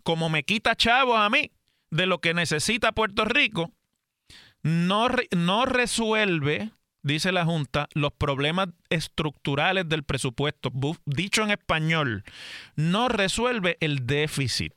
como 0.02 0.28
me 0.28 0.44
quita 0.44 0.76
chavos 0.76 1.18
a 1.18 1.30
mí 1.30 1.50
de 1.90 2.06
lo 2.06 2.20
que 2.20 2.34
necesita 2.34 2.92
Puerto 2.92 3.24
Rico, 3.24 3.72
no, 4.62 5.08
no 5.36 5.64
resuelve, 5.64 6.70
dice 7.02 7.32
la 7.32 7.44
Junta, 7.44 7.88
los 7.94 8.12
problemas 8.12 8.68
estructurales 8.90 9.88
del 9.88 10.04
presupuesto. 10.04 10.70
Dicho 11.06 11.42
en 11.42 11.50
español, 11.50 12.24
no 12.76 13.08
resuelve 13.08 13.76
el 13.80 14.06
déficit. 14.06 14.74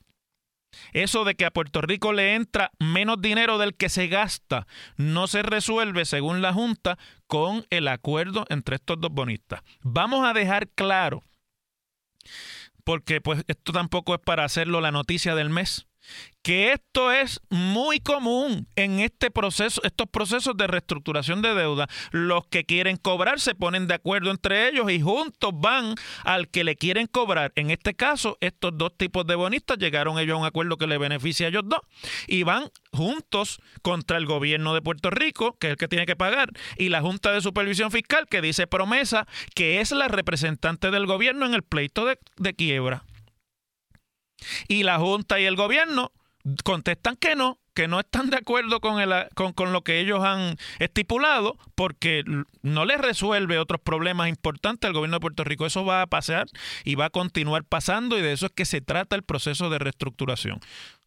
Eso 0.92 1.24
de 1.24 1.34
que 1.34 1.44
a 1.44 1.50
Puerto 1.50 1.80
Rico 1.80 2.12
le 2.12 2.34
entra 2.34 2.70
menos 2.78 3.20
dinero 3.20 3.58
del 3.58 3.74
que 3.74 3.88
se 3.88 4.08
gasta 4.08 4.66
no 4.96 5.26
se 5.26 5.42
resuelve, 5.42 6.04
según 6.04 6.42
la 6.42 6.52
Junta, 6.52 6.98
con 7.26 7.66
el 7.70 7.88
acuerdo 7.88 8.44
entre 8.48 8.76
estos 8.76 9.00
dos 9.00 9.10
bonistas. 9.10 9.62
Vamos 9.82 10.26
a 10.26 10.32
dejar 10.32 10.68
claro, 10.68 11.22
porque 12.84 13.20
pues 13.20 13.44
esto 13.48 13.72
tampoco 13.72 14.14
es 14.14 14.20
para 14.20 14.44
hacerlo 14.44 14.80
la 14.80 14.92
noticia 14.92 15.34
del 15.34 15.50
mes 15.50 15.86
que 16.44 16.72
esto 16.72 17.10
es 17.10 17.40
muy 17.48 18.00
común 18.00 18.68
en 18.76 19.00
este 19.00 19.30
proceso, 19.30 19.80
estos 19.82 20.06
procesos 20.10 20.54
de 20.56 20.66
reestructuración 20.66 21.40
de 21.40 21.54
deuda. 21.54 21.88
Los 22.10 22.46
que 22.46 22.64
quieren 22.64 22.98
cobrar 22.98 23.40
se 23.40 23.54
ponen 23.54 23.86
de 23.86 23.94
acuerdo 23.94 24.30
entre 24.30 24.68
ellos 24.68 24.90
y 24.90 25.00
juntos 25.00 25.52
van 25.54 25.94
al 26.22 26.48
que 26.48 26.62
le 26.62 26.76
quieren 26.76 27.06
cobrar. 27.06 27.52
En 27.56 27.70
este 27.70 27.94
caso, 27.94 28.36
estos 28.42 28.76
dos 28.76 28.94
tipos 28.94 29.26
de 29.26 29.36
bonistas 29.36 29.78
llegaron 29.78 30.18
ellos 30.18 30.36
a 30.36 30.40
un 30.40 30.46
acuerdo 30.46 30.76
que 30.76 30.86
le 30.86 30.98
beneficia 30.98 31.46
a 31.46 31.48
ellos 31.48 31.62
dos 31.64 31.80
y 32.26 32.42
van 32.42 32.70
juntos 32.92 33.58
contra 33.80 34.18
el 34.18 34.26
gobierno 34.26 34.74
de 34.74 34.82
Puerto 34.82 35.08
Rico, 35.08 35.56
que 35.58 35.68
es 35.68 35.70
el 35.72 35.76
que 35.78 35.88
tiene 35.88 36.04
que 36.04 36.14
pagar, 36.14 36.50
y 36.76 36.90
la 36.90 37.00
Junta 37.00 37.32
de 37.32 37.40
Supervisión 37.40 37.90
Fiscal, 37.90 38.26
que 38.28 38.42
dice 38.42 38.66
promesa, 38.66 39.26
que 39.54 39.80
es 39.80 39.92
la 39.92 40.08
representante 40.08 40.90
del 40.90 41.06
gobierno 41.06 41.46
en 41.46 41.54
el 41.54 41.62
pleito 41.62 42.04
de, 42.04 42.18
de 42.36 42.54
quiebra. 42.54 43.04
Y 44.68 44.82
la 44.82 44.98
Junta 44.98 45.40
y 45.40 45.44
el 45.44 45.56
gobierno 45.56 46.12
contestan 46.62 47.16
que 47.16 47.36
no, 47.36 47.58
que 47.72 47.88
no 47.88 48.00
están 48.00 48.30
de 48.30 48.36
acuerdo 48.36 48.80
con, 48.80 49.00
el, 49.00 49.12
con, 49.34 49.72
lo 49.72 49.82
que 49.82 50.00
ellos 50.00 50.22
han 50.22 50.56
estipulado 50.78 51.56
porque 51.74 52.22
no 52.62 52.84
les 52.84 53.00
resuelve 53.00 53.58
otros 53.58 53.80
problemas 53.80 54.28
importantes 54.28 54.88
al 54.88 54.94
gobierno 54.94 55.16
de 55.16 55.20
Puerto 55.20 55.44
Rico. 55.44 55.66
Eso 55.66 55.84
va 55.84 56.02
a 56.02 56.06
pasar 56.06 56.46
y 56.84 56.94
va 56.94 57.06
a 57.06 57.10
continuar 57.10 57.64
pasando 57.64 58.18
y 58.18 58.22
de 58.22 58.32
eso 58.32 58.46
es 58.46 58.52
que 58.52 58.66
se 58.66 58.80
trata 58.80 59.16
el 59.16 59.22
proceso 59.22 59.70
de 59.70 59.78
reestructuración. 59.78 60.60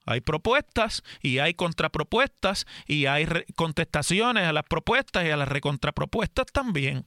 Hay 0.05 0.21
propuestas 0.21 1.03
y 1.21 1.39
hay 1.39 1.53
contrapropuestas 1.53 2.65
y 2.87 3.07
hay 3.07 3.27
contestaciones 3.55 4.45
a 4.45 4.53
las 4.53 4.63
propuestas 4.63 5.25
y 5.25 5.29
a 5.29 5.37
las 5.37 5.49
recontrapropuestas 5.49 6.45
también. 6.51 7.05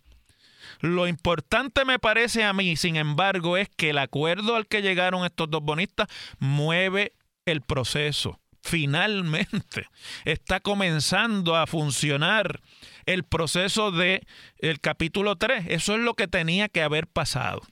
Lo 0.81 1.07
importante 1.07 1.85
me 1.85 1.99
parece 1.99 2.45
a 2.45 2.53
mí, 2.53 2.77
sin 2.77 2.97
embargo, 2.97 3.57
es 3.57 3.69
que 3.69 3.91
el 3.91 3.99
acuerdo 3.99 4.57
al 4.57 4.67
que 4.67 4.83
llegaron 4.83 5.25
estos 5.25 5.50
dos 5.50 5.62
bonistas 5.62 6.09
mueve 6.39 7.15
el 7.47 7.62
proceso. 7.62 8.41
Finalmente 8.62 9.89
está 10.25 10.61
comenzando 10.61 11.57
a 11.57 11.67
funcionar 11.67 12.61
el 13.07 13.25
proceso 13.25 13.91
de 13.91 14.27
el 14.59 14.81
capítulo 14.81 15.37
3. 15.37 15.67
Eso 15.69 15.95
es 15.95 16.00
lo 16.00 16.15
que 16.15 16.29
tenía 16.29 16.69
que 16.69 16.83
haber 16.83 17.07
pasado. 17.07 17.62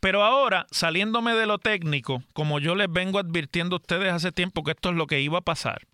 Pero 0.00 0.24
ahora, 0.24 0.66
saliéndome 0.70 1.34
de 1.34 1.46
lo 1.46 1.58
técnico, 1.58 2.22
como 2.34 2.58
yo 2.58 2.74
les 2.74 2.90
vengo 2.90 3.18
advirtiendo 3.18 3.76
a 3.76 3.78
ustedes 3.78 4.12
hace 4.12 4.32
tiempo 4.32 4.62
que 4.62 4.72
esto 4.72 4.90
es 4.90 4.96
lo 4.96 5.06
que 5.06 5.20
iba 5.20 5.38
a 5.38 5.42
pasar, 5.42 5.86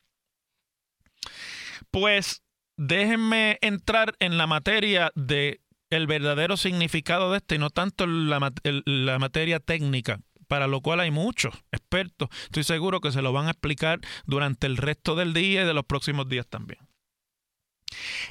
pues 1.91 2.43
déjenme 2.77 3.59
entrar 3.61 4.15
en 4.21 4.39
la 4.39 4.47
materia 4.47 5.13
de 5.15 5.61
el 5.91 6.07
verdadero 6.07 6.57
significado 6.57 7.31
de 7.33 7.39
esto 7.39 7.55
y 7.55 7.59
no 7.59 7.71
tanto 7.71 8.07
la, 8.07 8.53
la 8.85 9.19
materia 9.19 9.61
técnica 9.61 10.21
para 10.49 10.67
lo 10.67 10.81
cual 10.81 11.01
hay 11.01 11.11
muchos 11.11 11.55
expertos. 11.71 12.31
Estoy 12.45 12.65
seguro 12.65 13.01
que 13.01 13.13
se 13.13 13.23
lo 13.23 13.33
van 13.33 13.47
a 13.47 13.51
explicar 13.51 14.01
durante 14.25 14.67
el 14.67 14.79
resto 14.79 15.15
del 15.15 15.35
día 15.35 15.63
y 15.63 15.67
de 15.67 15.75
los 15.75 15.85
próximos 15.85 16.29
días 16.29 16.47
también. 16.49 16.88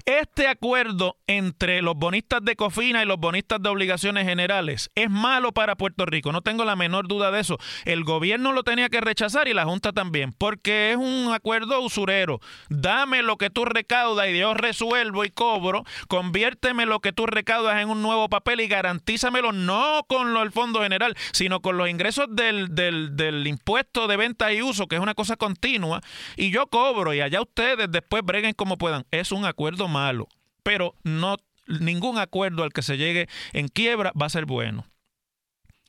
Este 0.06 0.48
acuerdo 0.48 1.18
entre 1.28 1.82
los 1.82 1.96
bonistas 1.96 2.44
de 2.44 2.56
Cofina 2.56 3.04
y 3.04 3.06
los 3.06 3.18
bonistas 3.18 3.62
de 3.62 3.70
obligaciones 3.70 4.26
generales 4.26 4.90
es 4.96 5.10
malo 5.10 5.52
para 5.52 5.76
Puerto 5.76 6.06
Rico, 6.06 6.32
no 6.32 6.42
tengo 6.42 6.64
la 6.64 6.76
menor 6.76 7.08
duda 7.08 7.32
de 7.32 7.42
eso. 7.42 7.58
El 7.86 8.04
gobierno 8.04 8.54
lo 8.54 8.64
tenía 8.64 8.90
que 8.90 9.02
rechazar 9.02 9.48
y 9.48 9.54
la 9.54 9.66
Junta 9.66 9.92
también, 9.92 10.34
porque 10.34 10.92
es 10.92 10.98
un 10.98 11.34
acuerdo 11.34 11.82
usurero. 11.82 12.40
Dame 12.70 13.22
lo 13.22 13.38
que 13.38 13.50
tú 13.50 13.66
recaudas 13.66 14.30
y 14.30 14.38
yo 14.38 14.54
resuelvo 14.54 15.26
y 15.26 15.30
cobro, 15.30 15.84
conviérteme 16.08 16.86
lo 16.86 17.00
que 17.00 17.12
tú 17.12 17.26
recaudas 17.26 17.82
en 17.82 17.90
un 17.90 18.02
nuevo 18.02 18.30
papel 18.30 18.62
y 18.62 18.68
garantízamelo 18.68 19.52
no 19.52 20.06
con 20.08 20.28
del 20.34 20.52
Fondo 20.52 20.82
General, 20.82 21.16
sino 21.32 21.62
con 21.62 21.78
los 21.78 21.90
ingresos 21.90 22.28
del, 22.30 22.74
del, 22.74 23.16
del 23.16 23.48
impuesto 23.48 24.08
de 24.08 24.18
venta 24.18 24.54
y 24.54 24.62
uso, 24.62 24.88
que 24.88 24.96
es 24.96 25.02
una 25.02 25.14
cosa 25.14 25.36
continua, 25.36 26.02
y 26.36 26.52
yo 26.52 26.68
cobro 26.68 27.14
y 27.14 27.22
allá 27.22 27.42
ustedes 27.42 27.92
después 27.92 28.24
breguen 28.24 28.54
como 28.54 28.78
puedan. 28.78 29.06
Es 29.12 29.32
un 29.32 29.46
acuerdo 29.48 29.88
malo, 29.88 30.28
pero 30.64 30.96
no 31.04 31.38
ningún 31.68 32.18
acuerdo 32.18 32.64
al 32.64 32.74
que 32.74 32.82
se 32.82 32.98
llegue 32.98 33.28
en 33.54 33.68
quiebra 33.68 34.12
va 34.20 34.28
a 34.28 34.30
ser 34.30 34.46
bueno. 34.46 34.86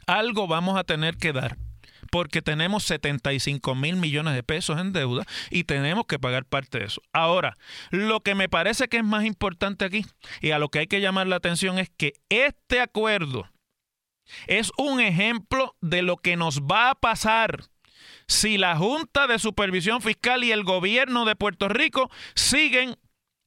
Algo 0.07 0.47
vamos 0.47 0.79
a 0.79 0.85
tener 0.85 1.17
que 1.17 1.33
dar 1.33 1.57
porque 2.11 2.43
tenemos 2.43 2.85
75 2.85 3.75
mil 3.75 3.97
millones 3.97 4.35
de 4.35 4.43
pesos 4.43 4.81
en 4.81 4.93
deuda 4.93 5.25
y 5.51 5.65
tenemos 5.65 6.07
que 6.07 6.19
pagar 6.19 6.45
parte 6.45 6.79
de 6.79 6.87
eso. 6.87 7.03
Ahora, 7.13 7.57
lo 7.91 8.21
que 8.21 8.35
me 8.35 8.49
parece 8.49 8.89
que 8.89 8.99
es 8.99 9.05
más 9.05 9.25
importante 9.25 9.85
aquí 9.85 10.07
y 10.41 10.53
a 10.53 10.59
lo 10.59 10.69
que 10.69 10.81
hay 10.81 10.87
que 10.87 11.01
llamar 11.01 11.27
la 11.27 11.37
atención 11.37 11.79
es 11.79 11.91
que 11.91 12.15
este 12.29 12.81
acuerdo 12.81 13.49
es 14.47 14.73
un 14.77 15.01
ejemplo 15.01 15.77
de 15.81 16.03
lo 16.03 16.17
que 16.17 16.37
nos 16.37 16.63
va 16.63 16.91
a 16.91 16.95
pasar 16.95 17.65
si 18.27 18.59
la 18.59 18.77
Junta 18.77 19.27
de 19.27 19.39
Supervisión 19.39 20.03
Fiscal 20.03 20.45
y 20.45 20.53
el 20.53 20.65
gobierno 20.65 21.25
de 21.25 21.35
Puerto 21.35 21.69
Rico 21.69 22.11
siguen 22.35 22.97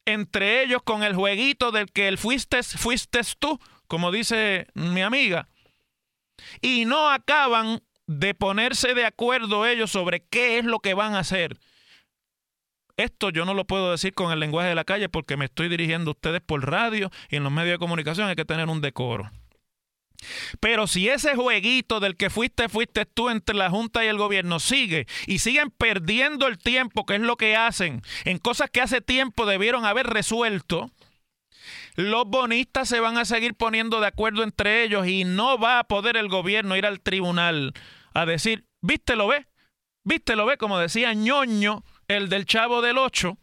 entre 0.04 0.62
ellos 0.62 0.82
con 0.82 1.02
el 1.02 1.14
jueguito 1.14 1.70
del 1.70 1.90
que 1.90 2.08
el 2.08 2.18
fuiste, 2.18 2.62
fuiste 2.62 3.20
tú, 3.38 3.58
como 3.86 4.10
dice 4.10 4.66
mi 4.74 5.02
amiga, 5.02 5.48
y 6.60 6.84
no 6.84 7.10
acaban 7.10 7.80
de 8.06 8.34
ponerse 8.34 8.94
de 8.94 9.04
acuerdo 9.04 9.66
ellos 9.66 9.90
sobre 9.90 10.24
qué 10.24 10.58
es 10.58 10.64
lo 10.64 10.80
que 10.80 10.94
van 10.94 11.14
a 11.14 11.20
hacer. 11.20 11.58
Esto 12.96 13.30
yo 13.30 13.44
no 13.44 13.54
lo 13.54 13.64
puedo 13.64 13.90
decir 13.90 14.12
con 14.12 14.32
el 14.32 14.40
lenguaje 14.40 14.68
de 14.68 14.74
la 14.74 14.84
calle 14.84 15.08
porque 15.08 15.36
me 15.36 15.46
estoy 15.46 15.68
dirigiendo 15.68 16.10
a 16.10 16.12
ustedes 16.12 16.42
por 16.42 16.68
radio 16.70 17.10
y 17.30 17.36
en 17.36 17.44
los 17.44 17.52
medios 17.52 17.74
de 17.74 17.78
comunicación 17.78 18.28
hay 18.28 18.36
que 18.36 18.44
tener 18.44 18.68
un 18.68 18.80
decoro. 18.80 19.30
Pero 20.60 20.86
si 20.86 21.08
ese 21.08 21.34
jueguito 21.34 22.00
del 22.00 22.16
que 22.16 22.30
fuiste, 22.30 22.68
fuiste 22.68 23.06
tú 23.06 23.30
entre 23.30 23.56
la 23.56 23.70
Junta 23.70 24.04
y 24.04 24.08
el 24.08 24.18
gobierno 24.18 24.60
sigue 24.60 25.06
y 25.26 25.38
siguen 25.38 25.70
perdiendo 25.70 26.46
el 26.46 26.58
tiempo, 26.58 27.06
que 27.06 27.16
es 27.16 27.20
lo 27.20 27.36
que 27.36 27.56
hacen, 27.56 28.02
en 28.24 28.38
cosas 28.38 28.70
que 28.70 28.80
hace 28.80 29.00
tiempo 29.00 29.46
debieron 29.46 29.84
haber 29.84 30.06
resuelto, 30.06 30.90
los 31.94 32.26
bonistas 32.26 32.88
se 32.88 33.00
van 33.00 33.18
a 33.18 33.24
seguir 33.24 33.54
poniendo 33.54 34.00
de 34.00 34.06
acuerdo 34.06 34.42
entre 34.42 34.82
ellos 34.84 35.06
y 35.06 35.24
no 35.24 35.58
va 35.58 35.78
a 35.78 35.84
poder 35.84 36.16
el 36.16 36.28
gobierno 36.28 36.76
ir 36.76 36.86
al 36.86 37.00
tribunal 37.00 37.74
a 38.14 38.26
decir, 38.26 38.64
viste 38.80 39.16
lo 39.16 39.28
ve, 39.28 39.46
viste 40.04 40.36
lo 40.36 40.46
ve, 40.46 40.56
como 40.56 40.78
decía 40.78 41.12
ñoño, 41.12 41.84
el 42.08 42.28
del 42.28 42.46
chavo 42.46 42.82
del 42.82 42.98
8, 42.98 43.38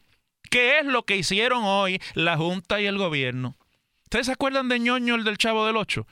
¿qué 0.50 0.80
es 0.80 0.86
lo 0.86 1.04
que 1.04 1.18
hicieron 1.18 1.64
hoy 1.64 2.02
la 2.14 2.38
Junta 2.38 2.82
y 2.82 2.86
el 2.86 2.98
gobierno? 2.98 3.58
¿Ustedes 4.04 4.26
se 4.26 4.32
acuerdan 4.32 4.70
de 4.70 4.80
ñoño, 4.80 5.16
el 5.16 5.24
del 5.24 5.38
chavo 5.38 5.66
del 5.66 5.78
8? 5.78 6.08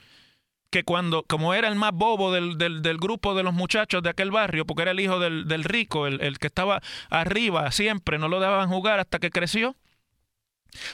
Que 0.70 0.84
cuando, 0.84 1.22
como 1.22 1.54
era 1.54 1.68
el 1.68 1.76
más 1.76 1.92
bobo 1.92 2.32
del, 2.32 2.58
del, 2.58 2.98
grupo 2.98 3.34
de 3.34 3.42
los 3.42 3.54
muchachos 3.54 4.02
de 4.02 4.10
aquel 4.10 4.30
barrio, 4.30 4.66
porque 4.66 4.82
era 4.82 4.90
el 4.90 5.00
hijo 5.00 5.18
del, 5.18 5.48
del 5.48 5.64
rico, 5.64 6.06
el, 6.06 6.20
el, 6.20 6.38
que 6.38 6.46
estaba 6.46 6.82
arriba 7.08 7.70
siempre, 7.72 8.18
no 8.18 8.28
lo 8.28 8.40
dejaban 8.40 8.68
jugar 8.68 9.00
hasta 9.00 9.18
que 9.18 9.30
creció, 9.30 9.76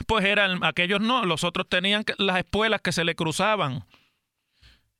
pues 0.07 0.25
eran 0.25 0.63
aquellos 0.63 1.01
no, 1.01 1.25
los 1.25 1.43
otros 1.43 1.67
tenían 1.67 2.05
las 2.17 2.37
espuelas 2.37 2.81
que 2.81 2.91
se 2.91 3.03
le 3.03 3.15
cruzaban. 3.15 3.85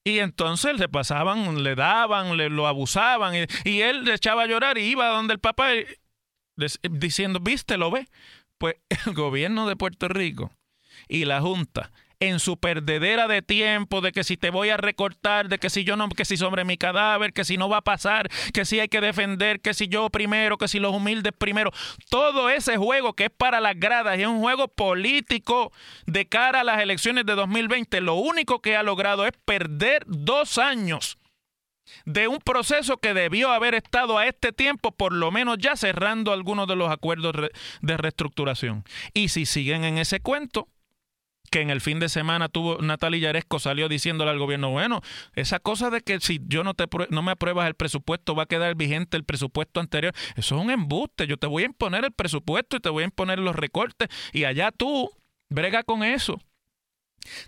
Y 0.04 0.20
entonces 0.20 0.78
le 0.80 0.88
pasaban, 0.88 1.64
le 1.64 1.74
daban, 1.74 2.38
le 2.38 2.50
lo 2.50 2.68
abusaban, 2.68 3.34
y, 3.36 3.46
y 3.64 3.82
él 3.82 4.04
le 4.04 4.14
echaba 4.14 4.44
a 4.44 4.48
llorar 4.48 4.78
y 4.78 4.82
iba 4.82 5.08
donde 5.08 5.34
el 5.34 5.40
papá 5.40 5.70
diciendo, 6.92 7.40
viste, 7.40 7.78
lo 7.78 7.92
ve. 7.92 8.08
Pues 8.58 8.76
el 9.08 9.14
gobierno 9.14 9.68
de 9.68 9.76
Puerto 9.76 10.08
Rico 10.08 10.52
y 11.08 11.26
la 11.26 11.42
Junta 11.42 11.92
en 12.20 12.40
su 12.40 12.58
perdedera 12.58 13.28
de 13.28 13.42
tiempo, 13.42 14.02
de 14.02 14.12
que 14.12 14.24
si 14.24 14.38
te 14.38 14.50
voy 14.50 14.70
a 14.70 14.78
recortar, 14.78 15.50
de 15.50 15.60
que 15.60 15.70
si 15.70 15.84
yo 15.84 15.96
no, 15.96 16.10
que 16.10 16.26
si 16.26 16.38
sobre 16.38 16.66
mi 16.66 16.78
cadáver, 16.78 17.34
que 17.34 17.46
si 17.46 17.58
no 17.58 17.70
va 17.70 17.78
a 17.78 17.82
pasar, 17.82 18.30
que 18.54 18.66
si 18.66 18.80
hay 18.80 18.88
que 18.88 19.02
defender, 19.02 19.62
que 19.62 19.74
si 19.74 19.88
yo 19.88 20.10
primero, 20.10 20.58
que 20.58 20.68
si 20.68 20.80
los 20.80 20.94
humildes 20.94 21.34
primero. 21.38 21.72
Todo 22.10 22.50
ese 22.50 22.78
juego 22.78 23.14
que 23.14 23.26
es 23.26 23.32
para 23.32 23.60
las 23.60 23.80
gradas 23.80 24.20
es 24.20 24.28
un 24.28 24.40
juego 24.40 24.68
político 24.68 25.72
de 26.06 26.28
cara 26.28 26.62
a 26.62 26.64
las 26.64 26.82
elecciones 26.82 27.26
de 27.26 27.36
2020, 27.36 28.02
lo 28.02 28.16
único 28.16 28.62
que 28.62 28.76
ha 28.76 28.84
logrado 28.84 29.26
es 29.26 29.34
perder 29.46 30.04
dos 30.08 30.58
años 30.58 31.18
de 32.06 32.28
un 32.28 32.40
proceso 32.40 32.98
que 32.98 33.14
debió 33.14 33.52
haber 33.52 33.76
estado 33.76 34.18
a 34.18 34.28
este 34.28 34.52
tiempo, 34.52 34.92
por 34.92 35.14
lo 35.14 35.32
menos 35.32 35.58
ya 35.60 35.76
cerrando 35.76 36.34
algunos 36.34 36.68
de 36.68 36.76
los 36.76 36.92
acuerdos 36.92 37.34
de 37.82 37.98
reestructuración. 37.98 38.84
Y 39.14 39.30
si 39.30 39.46
siguen 39.46 39.84
en 39.84 39.98
ese 39.98 40.20
cuento, 40.20 40.68
que 41.56 41.62
en 41.62 41.70
el 41.70 41.80
fin 41.80 42.02
de 42.02 42.10
semana 42.10 42.50
tuvo 42.50 42.80
Natalia 42.82 43.18
Yaresco 43.18 43.60
salió 43.60 43.88
diciéndole 43.88 44.30
al 44.30 44.40
gobierno, 44.40 44.72
bueno, 44.72 45.00
esa 45.36 45.58
cosa 45.60 45.90
de 45.90 46.02
que 46.02 46.20
si 46.20 46.42
yo 46.48 46.66
no 46.66 46.74
te 46.74 46.84
no 47.12 47.22
me 47.22 47.32
apruebas 47.32 47.66
el 47.68 47.76
presupuesto 47.76 48.36
va 48.36 48.44
a 48.44 48.46
quedar 48.46 48.76
vigente 48.76 49.16
el 49.16 49.24
presupuesto 49.24 49.80
anterior, 49.80 50.14
eso 50.36 50.58
es 50.58 50.62
un 50.62 50.70
embuste, 50.70 51.28
yo 51.28 51.38
te 51.38 51.48
voy 51.48 51.64
a 51.64 51.68
imponer 51.68 52.04
el 52.04 52.12
presupuesto 52.12 52.76
y 52.76 52.82
te 52.82 52.90
voy 52.90 53.04
a 53.04 53.06
imponer 53.06 53.40
los 53.40 53.56
recortes 53.56 54.10
y 54.34 54.44
allá 54.44 54.74
tú 54.74 55.10
brega 55.48 55.84
con 55.84 56.04
eso. 56.04 56.42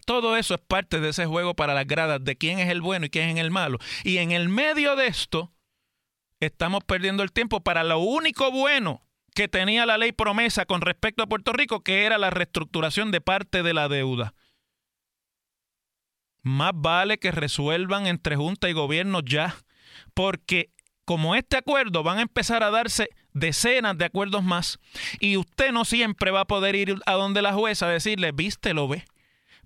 Todo 0.05 0.37
eso 0.37 0.55
es 0.55 0.61
parte 0.61 1.01
de 1.01 1.09
ese 1.09 1.25
juego 1.25 1.53
para 1.53 1.73
las 1.73 1.85
gradas 1.85 2.23
de 2.23 2.37
quién 2.37 2.59
es 2.59 2.69
el 2.69 2.79
bueno 2.79 3.07
y 3.07 3.09
quién 3.09 3.27
es 3.27 3.43
el 3.43 3.51
malo. 3.51 3.77
Y 4.05 4.19
en 4.19 4.31
el 4.31 4.47
medio 4.47 4.95
de 4.95 5.07
esto 5.07 5.51
estamos 6.39 6.81
perdiendo 6.85 7.23
el 7.23 7.33
tiempo 7.33 7.59
para 7.59 7.83
lo 7.83 7.99
único 7.99 8.51
bueno 8.51 9.01
que 9.38 9.48
tenía 9.48 9.86
la 9.86 10.00
ley 10.00 10.13
promesa 10.13 10.65
con 10.65 10.82
respecto 10.82 11.22
a 11.22 11.27
Puerto 11.27 11.53
Rico, 11.53 11.82
que 11.82 12.06
era 12.06 12.17
la 12.17 12.32
reestructuración 12.32 13.12
de 13.12 13.22
parte 13.22 13.62
de 13.62 13.72
la 13.72 13.88
deuda. 13.88 14.34
Más 16.41 16.72
vale 16.74 17.20
que 17.20 17.32
resuelvan 17.32 18.08
entre 18.08 18.36
Junta 18.36 18.67
y 18.67 18.74
Gobierno 18.74 19.20
ya, 19.24 19.56
porque 20.15 20.72
como 21.06 21.36
este 21.36 21.56
acuerdo 21.56 22.01
van 22.01 22.17
a 22.17 22.24
empezar 22.24 22.63
a 22.63 22.72
darse 22.72 23.12
decenas 23.34 23.96
de 24.00 24.06
acuerdos 24.06 24.44
más 24.44 24.79
y 25.20 25.38
usted 25.38 25.72
no 25.72 25.86
siempre 25.86 26.32
va 26.32 26.41
a 26.41 26.46
poder 26.46 26.75
ir 26.75 26.96
a 27.06 27.13
donde 27.13 27.44
la 27.44 27.53
jueza 27.53 27.86
a 27.86 27.91
decirle, 27.91 28.32
viste, 28.32 28.74
lo 28.74 28.88
ve. 28.88 29.06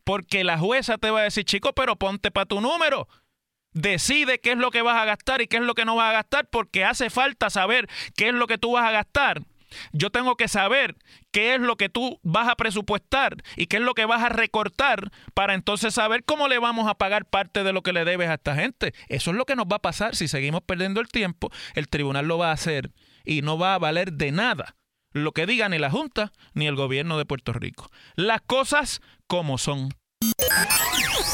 Porque 0.04 0.44
la 0.44 0.58
jueza 0.58 0.98
te 0.98 1.12
va 1.12 1.22
a 1.22 1.24
decir, 1.24 1.46
chico, 1.46 1.72
pero 1.72 1.96
ponte 1.96 2.30
para 2.30 2.46
tu 2.46 2.60
número. 2.60 3.08
Decide 3.72 4.42
qué 4.42 4.52
es 4.52 4.58
lo 4.58 4.70
que 4.70 4.82
vas 4.82 5.02
a 5.02 5.06
gastar 5.06 5.42
y 5.42 5.48
qué 5.48 5.56
es 5.56 5.64
lo 5.64 5.76
que 5.76 5.86
no 5.86 5.96
vas 5.96 6.10
a 6.10 6.14
gastar 6.14 6.50
porque 6.50 6.84
hace 6.84 7.10
falta 7.10 7.50
saber 7.50 7.88
qué 8.18 8.28
es 8.28 8.34
lo 8.34 8.48
que 8.48 8.58
tú 8.58 8.74
vas 8.74 8.84
a 8.84 8.92
gastar 8.92 9.44
yo 9.92 10.10
tengo 10.10 10.36
que 10.36 10.48
saber 10.48 10.96
qué 11.32 11.56
es 11.56 11.62
lo 11.62 11.76
que 11.76 11.90
tú 11.90 12.20
vas 12.24 12.48
a 12.48 12.56
presupuestar 12.56 13.38
y 13.56 13.68
qué 13.68 13.78
es 13.78 13.84
lo 13.84 13.94
que 13.94 14.06
vas 14.06 14.24
a 14.24 14.30
recortar 14.30 15.12
para 15.34 15.54
entonces 15.54 15.94
saber 15.94 16.24
cómo 16.24 16.48
le 16.48 16.60
vamos 16.60 16.88
a 16.88 16.96
pagar 16.96 17.26
parte 17.26 17.64
de 17.64 17.74
lo 17.74 17.82
que 17.82 17.94
le 17.94 18.06
debes 18.06 18.30
a 18.30 18.36
esta 18.36 18.56
gente. 18.56 18.94
Eso 19.08 19.32
es 19.32 19.38
lo 19.38 19.46
que 19.46 19.56
nos 19.56 19.66
va 19.66 19.78
a 19.78 19.82
pasar 19.82 20.16
si 20.16 20.28
seguimos 20.28 20.62
perdiendo 20.62 21.02
el 21.02 21.08
tiempo. 21.08 21.52
El 21.76 21.88
tribunal 21.88 22.28
lo 22.28 22.38
va 22.38 22.50
a 22.50 22.54
hacer 22.54 22.92
y 23.26 23.42
no 23.42 23.58
va 23.58 23.76
a 23.76 23.80
valer 23.80 24.14
de 24.14 24.32
nada 24.32 24.76
lo 25.14 25.34
que 25.34 25.46
diga 25.46 25.70
ni 25.70 25.78
la 25.78 25.92
Junta 25.92 26.32
ni 26.54 26.68
el 26.68 26.76
gobierno 26.76 27.18
de 27.18 27.26
Puerto 27.26 27.54
Rico. 27.54 27.90
Las 28.16 28.42
cosas 28.42 29.02
como 29.28 29.58
son. 29.58 29.90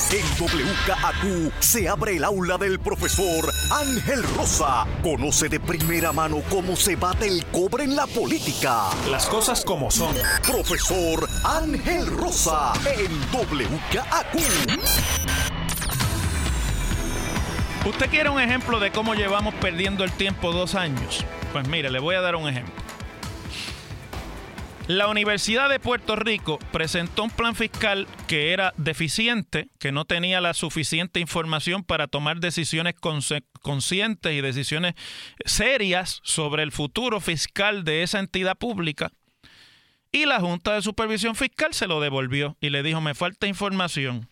En 0.09 0.25
WKAQ 0.39 1.51
se 1.59 1.89
abre 1.89 2.15
el 2.15 2.23
aula 2.23 2.57
del 2.57 2.79
profesor 2.79 3.51
Ángel 3.71 4.23
Rosa. 4.35 4.85
Conoce 5.03 5.49
de 5.49 5.59
primera 5.59 6.13
mano 6.13 6.41
cómo 6.49 6.75
se 6.75 6.95
bate 6.95 7.27
el 7.27 7.45
cobre 7.47 7.83
en 7.83 7.95
la 7.95 8.07
política. 8.07 8.89
Las 9.09 9.27
cosas 9.27 9.65
como 9.65 9.91
son. 9.91 10.15
Profesor 10.43 11.27
Ángel 11.43 12.07
Rosa 12.07 12.73
en 12.85 13.11
WKAQ. 13.33 14.35
¿Usted 17.85 18.09
quiere 18.09 18.29
un 18.29 18.41
ejemplo 18.41 18.79
de 18.79 18.91
cómo 18.91 19.13
llevamos 19.13 19.53
perdiendo 19.55 20.03
el 20.03 20.11
tiempo 20.11 20.51
dos 20.51 20.75
años? 20.75 21.25
Pues 21.53 21.67
mire, 21.67 21.89
le 21.89 21.99
voy 21.99 22.15
a 22.15 22.21
dar 22.21 22.35
un 22.35 22.47
ejemplo. 22.49 22.86
La 24.87 25.09
Universidad 25.09 25.67
de 25.67 25.81
Puerto 25.81 26.15
Rico 26.15 26.59
presentó 26.71 27.23
un 27.23 27.29
plan 27.29 27.55
fiscal 27.55 28.07
que 28.25 28.53
era 28.53 28.73
deficiente, 28.77 29.67
que 29.79 29.91
no 29.91 30.05
tenía 30.05 30.39
la 30.39 30.53
suficiente 30.53 31.19
información 31.19 31.83
para 31.83 32.07
tomar 32.07 32.39
decisiones 32.39 32.95
conscientes 32.95 34.31
y 34.31 34.39
decisiones 34.39 34.95
serias 35.43 36.21
sobre 36.23 36.63
el 36.63 36.71
futuro 36.71 37.19
fiscal 37.19 37.83
de 37.83 38.01
esa 38.01 38.19
entidad 38.19 38.57
pública. 38.57 39.11
Y 40.13 40.25
la 40.25 40.39
Junta 40.39 40.75
de 40.75 40.81
Supervisión 40.81 41.35
Fiscal 41.35 41.73
se 41.73 41.87
lo 41.87 41.99
devolvió 41.99 42.55
y 42.61 42.69
le 42.69 42.81
dijo, 42.81 43.01
me 43.01 43.13
falta 43.13 43.45
información. 43.45 44.29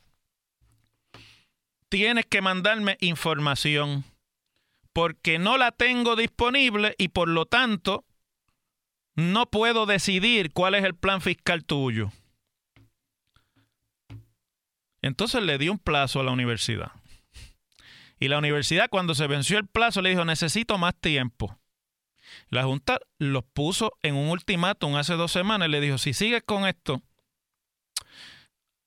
Tienes 1.90 2.28
que 2.28 2.42
mandarme 2.42 2.96
información 3.02 4.06
porque 4.94 5.38
no 5.38 5.58
la 5.58 5.74
tengo 5.74 6.16
disponible 6.16 6.96
y 6.98 7.10
por 7.10 7.28
lo 7.28 7.46
tanto 7.46 8.06
no 9.16 9.46
puedo 9.46 9.86
decidir 9.86 10.52
cuál 10.52 10.76
es 10.76 10.84
el 10.84 10.96
plan 10.96 11.22
fiscal 11.22 11.64
tuyo. 11.64 12.12
Entonces 15.02 15.44
le 15.44 15.58
di 15.58 15.70
un 15.70 15.80
plazo 15.80 16.20
a 16.20 16.24
la 16.24 16.32
universidad. 16.32 16.92
Y 18.20 18.28
la 18.28 18.38
universidad 18.38 18.90
cuando 18.90 19.14
se 19.16 19.28
venció 19.28 19.58
el 19.58 19.68
plazo 19.68 20.02
le 20.02 20.10
dijo, 20.10 20.26
necesito 20.26 20.78
más 20.78 20.96
tiempo. 21.00 21.58
La 22.50 22.64
Junta 22.64 23.00
los 23.18 23.44
puso 23.44 23.94
en 24.02 24.16
un 24.16 24.30
ultimátum 24.30 24.96
hace 24.96 25.14
dos 25.14 25.32
semanas 25.32 25.68
y 25.68 25.72
le 25.72 25.82
dijo, 25.82 25.98
si 25.98 26.14
sigues 26.14 26.44
con 26.44 26.66
esto, 26.66 27.02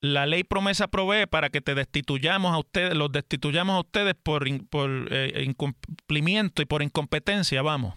la 0.01 0.27
ley 0.27 0.45
promesa 0.45 0.89
provee 0.89 1.27
para 1.27 1.51
que 1.51 1.61
te 1.61 1.75
destituyamos 1.75 2.53
a 2.53 2.59
ustedes, 2.59 2.95
los 2.95 3.11
destituyamos 3.13 3.77
a 3.77 3.81
ustedes 3.81 4.15
por, 4.15 4.45
por 4.69 4.91
eh, 5.11 5.45
incumplimiento 5.45 6.63
y 6.63 6.67
por 6.67 6.83
incompetencia, 6.83 7.63
vamos 7.63 7.95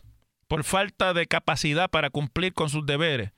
por 0.51 0.65
falta 0.65 1.13
de 1.13 1.27
capacidad 1.27 1.89
para 1.89 2.09
cumplir 2.09 2.51
con 2.51 2.69
sus 2.69 2.85
deberes. 2.85 3.31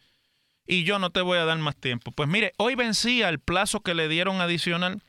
Y 0.65 0.83
yo 0.83 0.97
no 0.97 1.11
te 1.11 1.21
voy 1.21 1.37
a 1.37 1.45
dar 1.45 1.59
más 1.59 1.75
tiempo. 1.75 2.11
Pues 2.11 2.27
mire, 2.27 2.53
hoy 2.57 2.73
vencía 2.73 3.29
el 3.29 3.37
plazo 3.37 3.81
que 3.81 3.93
le 3.93 4.07
dieron 4.07 4.41
adicional 4.41 4.99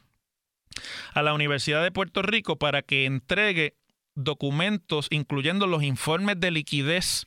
a 1.15 1.23
la 1.23 1.33
Universidad 1.33 1.83
de 1.83 1.91
Puerto 1.91 2.21
Rico 2.21 2.57
para 2.57 2.83
que 2.83 3.07
entregue 3.07 3.73
documentos, 4.15 5.07
incluyendo 5.09 5.67
los 5.67 5.83
informes 5.83 6.39
de 6.39 6.51
liquidez 6.51 7.27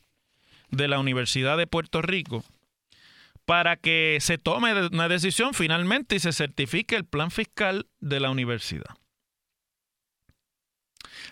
de 0.70 0.86
la 0.86 1.00
Universidad 1.00 1.58
de 1.58 1.66
Puerto 1.66 2.00
Rico, 2.00 2.44
para 3.46 3.74
que 3.74 4.18
se 4.20 4.38
tome 4.38 4.86
una 4.92 5.08
decisión 5.08 5.54
finalmente 5.54 6.14
y 6.14 6.20
se 6.20 6.32
certifique 6.32 6.94
el 6.94 7.04
plan 7.04 7.32
fiscal 7.32 7.88
de 7.98 8.20
la 8.20 8.30
universidad. 8.30 8.94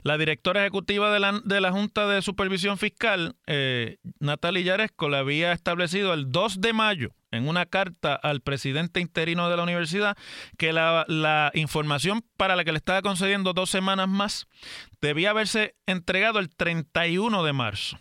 La 0.02 0.18
directora 0.18 0.62
ejecutiva 0.62 1.12
de 1.12 1.20
la, 1.20 1.40
de 1.44 1.60
la 1.60 1.72
Junta 1.72 2.06
de 2.06 2.22
Supervisión 2.22 2.78
Fiscal, 2.78 3.36
eh, 3.46 3.98
Natalia 4.20 4.62
Yaresco, 4.62 5.08
le 5.08 5.18
había 5.18 5.52
establecido 5.52 6.14
el 6.14 6.30
2 6.30 6.60
de 6.60 6.72
mayo 6.72 7.10
en 7.30 7.48
una 7.48 7.66
carta 7.66 8.14
al 8.14 8.40
presidente 8.40 9.00
interino 9.00 9.50
de 9.50 9.56
la 9.56 9.62
universidad 9.62 10.16
que 10.58 10.72
la, 10.72 11.04
la, 11.08 11.50
información 11.54 12.24
para 12.36 12.56
la 12.56 12.64
que 12.64 12.72
le 12.72 12.78
estaba 12.78 13.02
concediendo 13.02 13.52
dos 13.52 13.70
semanas 13.70 14.08
más 14.08 14.46
debía 15.00 15.30
haberse 15.30 15.74
entregado 15.86 16.38
el 16.38 16.48
31 16.48 17.44
de 17.44 17.52
marzo 17.52 17.98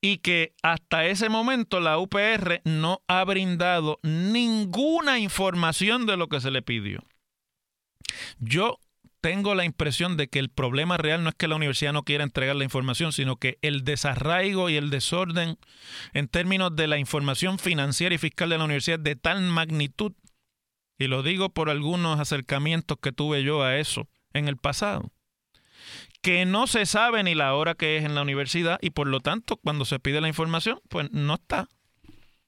y 0.00 0.18
que 0.18 0.54
hasta 0.62 1.06
ese 1.06 1.28
momento 1.28 1.80
la 1.80 1.96
UPR 1.98 2.60
no 2.64 3.02
ha 3.06 3.24
brindado 3.24 4.00
ninguna 4.02 5.20
información 5.20 6.06
de 6.06 6.16
lo 6.16 6.28
que 6.28 6.40
se 6.40 6.50
le 6.50 6.60
pidió. 6.60 7.04
Yo 8.38 8.78
tengo 9.22 9.54
la 9.54 9.64
impresión 9.64 10.18
de 10.18 10.28
que 10.28 10.40
el 10.40 10.50
problema 10.50 10.98
real 10.98 11.22
no 11.22 11.30
es 11.30 11.34
que 11.34 11.48
la 11.48 11.56
universidad 11.56 11.94
no 11.94 12.02
quiera 12.02 12.24
entregar 12.24 12.56
la 12.56 12.64
información, 12.64 13.12
sino 13.12 13.36
que 13.36 13.58
el 13.62 13.84
desarraigo 13.84 14.68
y 14.68 14.76
el 14.76 14.90
desorden 14.90 15.56
en 16.12 16.28
términos 16.28 16.76
de 16.76 16.88
la 16.88 16.98
información 16.98 17.58
financiera 17.58 18.14
y 18.14 18.18
fiscal 18.18 18.50
de 18.50 18.58
la 18.58 18.64
universidad 18.64 18.98
de 18.98 19.16
tal 19.16 19.40
magnitud 19.42 20.12
y 20.98 21.08
lo 21.08 21.22
digo 21.22 21.48
por 21.48 21.70
algunos 21.70 22.20
acercamientos 22.20 22.98
que 23.00 23.12
tuve 23.12 23.42
yo 23.42 23.62
a 23.62 23.78
eso 23.78 24.08
en 24.34 24.46
el 24.46 24.56
pasado, 24.56 25.10
que 26.20 26.44
no 26.44 26.66
se 26.66 26.86
sabe 26.86 27.22
ni 27.22 27.34
la 27.34 27.54
hora 27.54 27.74
que 27.74 27.96
es 27.96 28.04
en 28.04 28.14
la 28.14 28.22
universidad 28.22 28.78
y 28.80 28.90
por 28.90 29.06
lo 29.06 29.20
tanto 29.20 29.56
cuando 29.56 29.84
se 29.84 29.98
pide 29.98 30.20
la 30.20 30.28
información, 30.28 30.80
pues 30.88 31.10
no 31.10 31.34
está. 31.34 31.68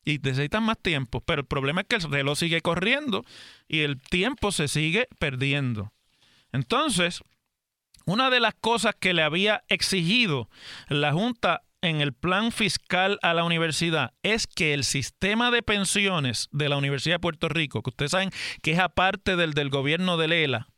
Y 0.04 0.18
necesitan 0.18 0.62
más 0.62 0.78
tiempo, 0.78 1.20
pero 1.22 1.40
el 1.40 1.46
problema 1.46 1.80
es 1.80 1.87
que 1.88 1.96
el 1.96 2.02
reloj 2.02 2.38
sigue 2.38 2.60
corriendo 2.60 3.24
y 3.66 3.80
el 3.80 4.00
tiempo 4.00 4.52
se 4.52 4.68
sigue 4.68 5.08
perdiendo. 5.18 5.92
Entonces, 6.55 7.21
una 8.07 8.31
de 8.31 8.38
las 8.38 8.55
cosas 8.55 8.95
que 8.99 9.12
le 9.12 9.23
había 9.23 9.64
exigido 9.69 10.49
la 10.88 11.12
Junta 11.12 11.62
en 11.83 12.01
el 12.01 12.12
plan 12.12 12.53
fiscal 12.53 13.19
a 13.23 13.35
la 13.35 13.43
universidad 13.43 14.12
es 14.23 14.47
que 14.47 14.73
el 14.73 14.85
sistema 14.85 15.51
de 15.51 15.64
pensiones 15.64 16.49
de 16.53 16.69
la 16.69 16.77
Universidad 16.77 17.17
de 17.17 17.21
Puerto 17.21 17.49
Rico, 17.49 17.83
que 17.83 17.90
ustedes 17.90 18.12
saben 18.12 18.31
que 18.62 18.71
es 18.71 18.79
aparte 18.79 19.35
del 19.35 19.53
del 19.53 19.69
gobierno 19.69 20.17
de 20.17 20.29
Lela, 20.29 20.69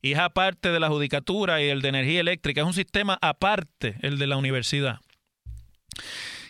y 0.00 0.12
es 0.12 0.20
aparte 0.20 0.70
de 0.70 0.78
la 0.78 0.88
judicatura 0.88 1.60
y 1.60 1.68
el 1.68 1.82
de 1.82 1.88
energía 1.88 2.20
eléctrica, 2.20 2.60
es 2.60 2.66
un 2.66 2.72
sistema 2.72 3.18
aparte 3.20 3.96
el 4.02 4.18
de 4.18 4.28
la 4.28 4.36
universidad 4.36 5.00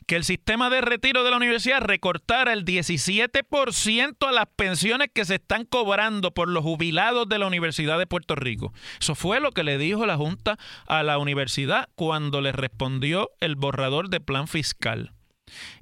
que 0.07 0.17
el 0.17 0.25
sistema 0.25 0.71
de 0.71 0.81
retiro 0.81 1.25
de 1.25 1.31
la 1.31 1.37
universidad 1.37 1.81
recortara 1.81 2.53
el 2.53 2.65
17% 2.65 4.29
a 4.29 4.33
las 4.33 4.47
pensiones 4.57 5.09
que 5.13 5.25
se 5.25 5.37
están 5.37 5.65
cobrando 5.65 6.33
por 6.33 6.49
los 6.49 6.63
jubilados 6.63 7.29
de 7.29 7.39
la 7.39 7.47
Universidad 7.47 7.99
de 7.99 8.07
Puerto 8.07 8.35
Rico. 8.35 8.73
Eso 9.01 9.15
fue 9.15 9.41
lo 9.41 9.53
que 9.53 9.65
le 9.65 9.79
dijo 9.79 10.07
la 10.07 10.17
Junta 10.17 10.59
a 10.87 11.03
la 11.03 11.19
universidad 11.19 11.89
cuando 11.95 12.41
le 12.41 12.53
respondió 12.53 13.31
el 13.41 13.57
borrador 13.57 14.09
de 14.09 14.21
plan 14.21 14.49
fiscal. 14.49 15.13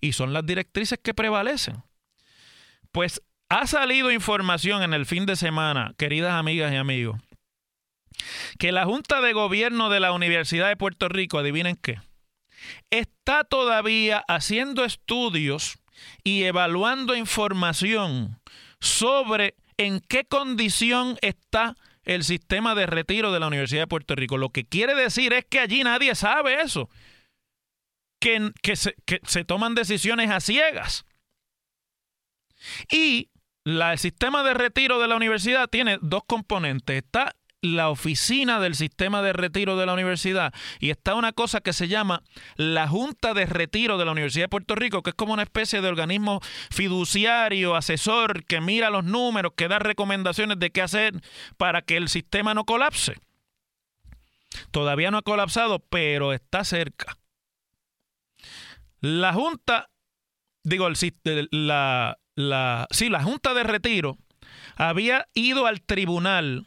Y 0.01 0.13
son 0.13 0.33
las 0.33 0.45
directrices 0.45 0.99
que 1.03 1.15
prevalecen. 1.15 1.83
Pues 2.93 3.23
ha 3.49 3.67
salido 3.67 4.11
información 4.11 4.83
en 4.83 4.95
el 4.95 5.07
fin 5.07 5.27
de 5.27 5.37
semana, 5.37 5.95
queridas 5.97 6.35
amigas 6.35 6.73
y 6.73 6.77
amigos, 6.77 7.21
que 8.59 8.73
la 8.73 8.85
Junta 8.85 9.21
de 9.21 9.33
Gobierno 9.33 9.91
de 9.91 10.01
la 10.01 10.13
Universidad 10.13 10.69
de 10.69 10.77
Puerto 10.77 11.09
Rico, 11.09 11.39
adivinen 11.39 11.77
qué, 11.77 11.99
está 12.90 13.44
todavía 13.44 14.25
haciendo 14.29 14.85
estudios 14.85 15.79
y 16.25 16.44
evaluando 16.44 17.14
información 17.14 18.40
sobre 18.81 19.55
en 19.77 20.01
qué 20.01 20.25
condición 20.25 21.16
está 21.23 21.77
el 22.05 22.25
sistema 22.25 22.75
de 22.75 22.87
retiro 22.87 23.33
de 23.33 23.40
la 23.40 23.46
Universidad 23.46 23.83
de 23.83 23.87
Puerto 23.87 24.14
Rico. 24.14 24.37
Lo 24.37 24.51
que 24.51 24.64
quiere 24.64 24.94
decir 24.94 25.33
es 25.33 25.44
que 25.44 25.61
allí 25.61 25.83
nadie 25.83 26.14
sabe 26.14 26.61
eso, 26.61 26.88
que, 28.20 28.53
se, 28.75 28.94
se, 29.25 29.44
toman 29.44 29.75
decisiones 29.75 30.31
a 30.31 30.40
ciegas. 30.40 31.05
Y 32.90 33.31
el 33.64 33.99
sistema 33.99 34.42
de 34.42 34.55
retiro 34.55 35.01
de 35.01 35.09
la 35.09 35.16
universidad 35.16 35.68
tiene 35.68 35.99
dos 36.03 36.23
componentes. 36.27 36.96
Está 36.96 37.35
la 37.62 37.90
oficina 37.90 38.59
del 38.61 38.75
sistema 38.75 39.23
de 39.23 39.33
retiro 39.33 39.77
de 39.77 39.87
la 39.87 39.92
universidad 39.92 40.53
y 40.79 40.90
está 40.90 41.14
una 41.14 41.33
cosa 41.33 41.61
que 41.61 41.73
se 41.73 41.88
llama 41.88 42.23
la 42.57 42.88
Junta 42.88 43.35
de 43.35 43.46
Retiro 43.46 43.99
de 43.99 44.05
la 44.05 44.12
Universidad 44.12 44.44
de 44.44 44.49
Puerto 44.49 44.75
Rico, 44.75 45.03
que 45.03 45.11
es 45.11 45.16
como 45.16 45.35
una 45.35 45.42
especie 45.42 45.81
de 45.81 45.88
organismo 45.88 46.40
fiduciario, 46.70 47.77
asesor, 47.77 48.44
que 48.44 48.61
mira 48.61 48.90
los 48.90 49.05
números, 49.05 49.53
que 49.57 49.68
da 49.68 49.79
recomendaciones 49.79 50.59
de 50.59 50.70
qué 50.70 50.83
hacer 50.83 51.20
para 51.57 51.83
que 51.83 51.96
el 51.96 52.09
sistema 52.09 52.55
no 52.55 52.64
colapse. 52.64 53.16
Todavía 54.70 55.11
no 55.11 55.18
ha 55.18 55.23
colapsado, 55.23 55.79
pero 55.79 56.33
está 56.33 56.64
cerca. 56.64 57.16
La 59.01 59.33
Junta, 59.33 59.90
digo, 60.64 60.88
el, 60.88 61.49
la, 61.51 62.18
la, 62.35 62.87
sí, 62.90 63.09
la 63.09 63.23
Junta 63.23 63.55
de 63.55 63.62
Retiro 63.62 64.18
había 64.77 65.29
ido 65.35 65.66
al 65.66 65.83
tribunal 65.83 66.66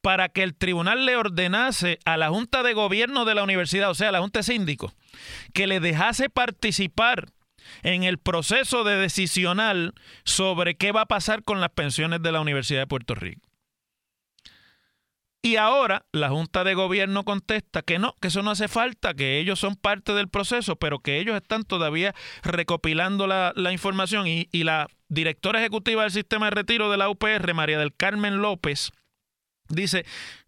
para 0.00 0.28
que 0.28 0.42
el 0.42 0.54
tribunal 0.54 1.06
le 1.06 1.16
ordenase 1.16 1.98
a 2.04 2.16
la 2.16 2.28
Junta 2.28 2.62
de 2.62 2.72
Gobierno 2.74 3.24
de 3.24 3.34
la 3.34 3.42
universidad, 3.42 3.90
o 3.90 3.94
sea, 3.94 4.10
a 4.10 4.12
la 4.12 4.20
Junta 4.20 4.40
de 4.40 4.44
Síndico, 4.44 4.92
que 5.52 5.66
le 5.66 5.80
dejase 5.80 6.28
participar 6.30 7.28
en 7.82 8.02
el 8.02 8.18
proceso 8.18 8.84
de 8.84 8.96
decisional 8.96 9.94
sobre 10.24 10.76
qué 10.76 10.92
va 10.92 11.02
a 11.02 11.06
pasar 11.06 11.42
con 11.42 11.60
las 11.60 11.70
pensiones 11.70 12.22
de 12.22 12.32
la 12.32 12.40
Universidad 12.40 12.80
de 12.80 12.86
Puerto 12.86 13.14
Rico. 13.14 13.48
Y 15.44 15.56
ahora 15.56 16.06
la 16.12 16.28
Junta 16.28 16.62
de 16.62 16.74
Gobierno 16.74 17.24
contesta 17.24 17.82
que 17.82 17.98
no, 17.98 18.14
que 18.20 18.28
eso 18.28 18.42
no 18.42 18.52
hace 18.52 18.68
falta, 18.68 19.12
que 19.12 19.40
ellos 19.40 19.58
son 19.58 19.74
parte 19.74 20.12
del 20.14 20.28
proceso, 20.28 20.76
pero 20.76 21.00
que 21.00 21.18
ellos 21.18 21.34
están 21.34 21.64
todavía 21.64 22.14
recopilando 22.44 23.26
la, 23.26 23.52
información 23.72 24.28
y 24.28 24.46
la 24.62 24.86
directora 25.08 25.58
ejecutiva 25.58 26.02
del 26.02 26.12
sistema 26.12 26.46
de 26.46 26.52
retiro 26.52 26.92
de 26.92 26.96
la 26.96 27.08
UPR, 27.08 27.54
María 27.54 27.76
del 27.76 27.92
Carmen 27.92 28.40
López, 28.40 28.92
Dice, 29.68 30.04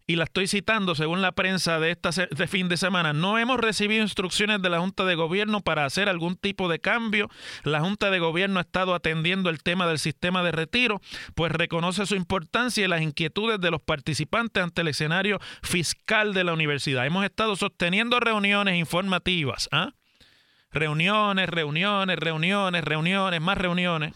y 0.07 0.17
la 0.17 0.25
estoy 0.25 0.47
citando 0.47 0.93
según 0.93 1.21
la 1.21 1.31
prensa 1.31 1.79
de 1.79 1.91
este 1.91 2.47
fin 2.47 2.69
de 2.69 2.77
semana, 2.77 3.11
no 3.13 3.39
hemos 3.39 3.59
recibido 3.59 4.03
instrucciones 4.03 4.61
de 4.61 4.69
la 4.69 4.79
Junta 4.79 5.03
de 5.03 5.15
Gobierno 5.15 5.61
para 5.61 5.85
hacer 5.85 6.09
algún 6.09 6.35
tipo 6.35 6.69
de 6.69 6.79
cambio. 6.79 7.29
La 7.63 7.79
Junta 7.79 8.11
de 8.11 8.19
Gobierno 8.19 8.59
ha 8.59 8.63
estado 8.63 8.93
atendiendo 8.93 9.49
el 9.49 9.63
tema 9.63 9.87
del 9.87 9.97
sistema 9.97 10.43
de 10.43 10.51
retiro, 10.51 11.01
pues 11.33 11.51
reconoce 11.51 12.05
su 12.05 12.15
importancia 12.15 12.85
y 12.85 12.87
las 12.87 13.01
inquietudes 13.01 13.59
de 13.59 13.71
los 13.71 13.81
participantes 13.81 14.63
ante 14.63 14.81
el 14.81 14.89
escenario 14.89 15.39
fiscal 15.63 16.33
de 16.33 16.43
la 16.43 16.53
universidad. 16.53 17.05
Hemos 17.05 17.25
estado 17.25 17.55
sosteniendo 17.55 18.19
reuniones 18.19 18.75
informativas, 18.75 19.69
¿ah? 19.71 19.93
reuniones, 20.71 21.49
reuniones, 21.49 22.19
reuniones, 22.19 22.83
reuniones, 22.83 23.41
más 23.41 23.57
reuniones 23.57 24.13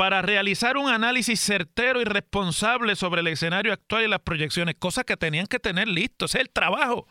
para 0.00 0.22
realizar 0.22 0.78
un 0.78 0.88
análisis 0.88 1.38
certero 1.38 2.00
y 2.00 2.04
responsable 2.04 2.96
sobre 2.96 3.20
el 3.20 3.26
escenario 3.26 3.70
actual 3.70 4.04
y 4.04 4.08
las 4.08 4.20
proyecciones, 4.20 4.76
cosas 4.78 5.04
que 5.04 5.18
tenían 5.18 5.46
que 5.46 5.58
tener 5.58 5.88
listo. 5.88 6.24
es 6.24 6.36
el 6.36 6.48
trabajo 6.48 7.06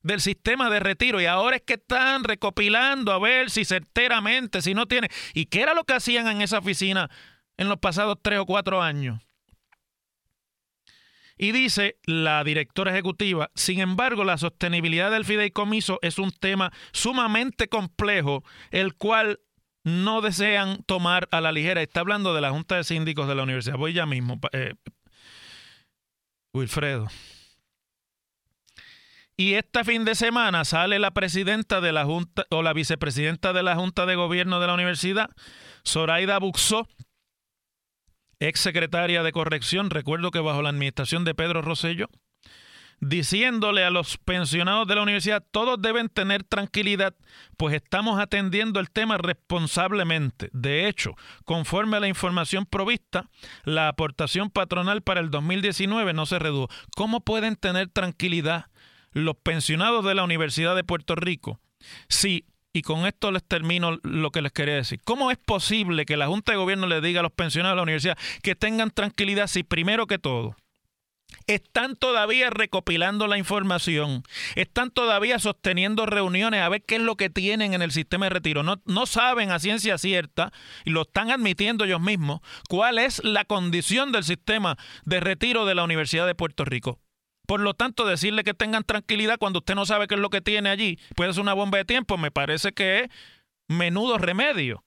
del 0.00 0.22
sistema 0.22 0.70
de 0.70 0.80
retiro 0.80 1.20
y 1.20 1.26
ahora 1.26 1.56
es 1.56 1.62
que 1.66 1.74
están 1.74 2.24
recopilando 2.24 3.12
a 3.12 3.18
ver 3.18 3.50
si 3.50 3.66
certeramente, 3.66 4.62
si 4.62 4.72
no 4.72 4.86
tiene. 4.86 5.10
¿Y 5.34 5.44
qué 5.44 5.60
era 5.60 5.74
lo 5.74 5.84
que 5.84 5.92
hacían 5.92 6.26
en 6.28 6.40
esa 6.40 6.56
oficina 6.56 7.10
en 7.58 7.68
los 7.68 7.80
pasados 7.80 8.16
tres 8.22 8.38
o 8.38 8.46
cuatro 8.46 8.80
años? 8.80 9.20
Y 11.36 11.52
dice 11.52 11.98
la 12.06 12.42
directora 12.44 12.92
ejecutiva, 12.92 13.50
sin 13.54 13.80
embargo, 13.80 14.24
la 14.24 14.38
sostenibilidad 14.38 15.10
del 15.10 15.26
fideicomiso 15.26 15.98
es 16.00 16.18
un 16.18 16.30
tema 16.30 16.72
sumamente 16.92 17.68
complejo, 17.68 18.42
el 18.70 18.94
cual 18.94 19.40
no 19.86 20.20
desean 20.20 20.82
tomar 20.82 21.28
a 21.30 21.40
la 21.40 21.52
ligera. 21.52 21.80
Está 21.80 22.00
hablando 22.00 22.34
de 22.34 22.40
la 22.40 22.50
Junta 22.50 22.74
de 22.74 22.82
Síndicos 22.82 23.28
de 23.28 23.36
la 23.36 23.44
Universidad. 23.44 23.76
Voy 23.76 23.92
ya 23.92 24.04
mismo. 24.04 24.40
Eh, 24.52 24.74
Wilfredo. 26.52 27.06
Y 29.36 29.54
este 29.54 29.84
fin 29.84 30.04
de 30.04 30.16
semana 30.16 30.64
sale 30.64 30.98
la 30.98 31.12
presidenta 31.12 31.80
de 31.80 31.92
la 31.92 32.04
Junta 32.04 32.46
o 32.50 32.64
la 32.64 32.72
vicepresidenta 32.72 33.52
de 33.52 33.62
la 33.62 33.76
Junta 33.76 34.06
de 34.06 34.16
Gobierno 34.16 34.58
de 34.58 34.66
la 34.66 34.74
Universidad, 34.74 35.30
Zoraida 35.86 36.38
Buxó, 36.40 36.88
ex 38.40 38.58
secretaria 38.58 39.22
de 39.22 39.30
Corrección, 39.30 39.90
recuerdo 39.90 40.32
que 40.32 40.40
bajo 40.40 40.62
la 40.62 40.70
administración 40.70 41.24
de 41.24 41.34
Pedro 41.34 41.62
Rosello, 41.62 42.08
diciéndole 43.00 43.84
a 43.84 43.90
los 43.90 44.18
pensionados 44.18 44.86
de 44.88 44.94
la 44.94 45.02
universidad, 45.02 45.44
todos 45.50 45.80
deben 45.80 46.08
tener 46.08 46.44
tranquilidad, 46.44 47.14
pues 47.56 47.74
estamos 47.74 48.18
atendiendo 48.20 48.80
el 48.80 48.90
tema 48.90 49.18
responsablemente. 49.18 50.48
De 50.52 50.88
hecho, 50.88 51.14
conforme 51.44 51.96
a 51.96 52.00
la 52.00 52.08
información 52.08 52.66
provista, 52.66 53.28
la 53.64 53.88
aportación 53.88 54.50
patronal 54.50 55.02
para 55.02 55.20
el 55.20 55.30
2019 55.30 56.12
no 56.12 56.26
se 56.26 56.38
redujo. 56.38 56.68
¿Cómo 56.96 57.20
pueden 57.20 57.56
tener 57.56 57.88
tranquilidad 57.88 58.66
los 59.12 59.36
pensionados 59.36 60.04
de 60.04 60.14
la 60.14 60.24
Universidad 60.24 60.76
de 60.76 60.84
Puerto 60.84 61.14
Rico 61.14 61.60
si 62.08 62.44
y 62.76 62.82
con 62.82 63.06
esto 63.06 63.32
les 63.32 63.42
termino 63.42 63.98
lo 64.02 64.30
que 64.30 64.42
les 64.42 64.52
quería 64.52 64.74
decir. 64.74 65.00
¿Cómo 65.02 65.30
es 65.30 65.38
posible 65.38 66.04
que 66.04 66.18
la 66.18 66.26
Junta 66.26 66.52
de 66.52 66.58
Gobierno 66.58 66.86
le 66.86 67.00
diga 67.00 67.20
a 67.20 67.22
los 67.22 67.32
pensionados 67.32 67.72
de 67.72 67.76
la 67.76 67.82
universidad 67.82 68.18
que 68.42 68.54
tengan 68.54 68.90
tranquilidad 68.90 69.46
si 69.46 69.62
primero 69.62 70.06
que 70.06 70.18
todo 70.18 70.56
están 71.46 71.96
todavía 71.96 72.50
recopilando 72.50 73.26
la 73.26 73.38
información, 73.38 74.22
están 74.54 74.90
todavía 74.90 75.38
sosteniendo 75.38 76.06
reuniones 76.06 76.62
a 76.62 76.68
ver 76.68 76.82
qué 76.82 76.96
es 76.96 77.02
lo 77.02 77.16
que 77.16 77.30
tienen 77.30 77.74
en 77.74 77.82
el 77.82 77.92
sistema 77.92 78.26
de 78.26 78.30
retiro. 78.30 78.62
No, 78.62 78.80
no 78.84 79.06
saben 79.06 79.50
a 79.50 79.58
ciencia 79.58 79.98
cierta, 79.98 80.52
y 80.84 80.90
lo 80.90 81.02
están 81.02 81.30
admitiendo 81.30 81.84
ellos 81.84 82.00
mismos, 82.00 82.40
cuál 82.68 82.98
es 82.98 83.22
la 83.24 83.44
condición 83.44 84.12
del 84.12 84.24
sistema 84.24 84.76
de 85.04 85.20
retiro 85.20 85.66
de 85.66 85.74
la 85.74 85.84
Universidad 85.84 86.26
de 86.26 86.34
Puerto 86.34 86.64
Rico. 86.64 86.98
Por 87.46 87.60
lo 87.60 87.74
tanto, 87.74 88.06
decirle 88.06 88.42
que 88.42 88.54
tengan 88.54 88.82
tranquilidad 88.82 89.38
cuando 89.38 89.60
usted 89.60 89.76
no 89.76 89.86
sabe 89.86 90.08
qué 90.08 90.16
es 90.16 90.20
lo 90.20 90.30
que 90.30 90.40
tiene 90.40 90.68
allí, 90.68 90.98
puede 91.14 91.32
ser 91.32 91.42
una 91.42 91.54
bomba 91.54 91.78
de 91.78 91.84
tiempo, 91.84 92.18
me 92.18 92.32
parece 92.32 92.72
que 92.72 93.00
es 93.00 93.10
menudo 93.68 94.18
remedio. 94.18 94.84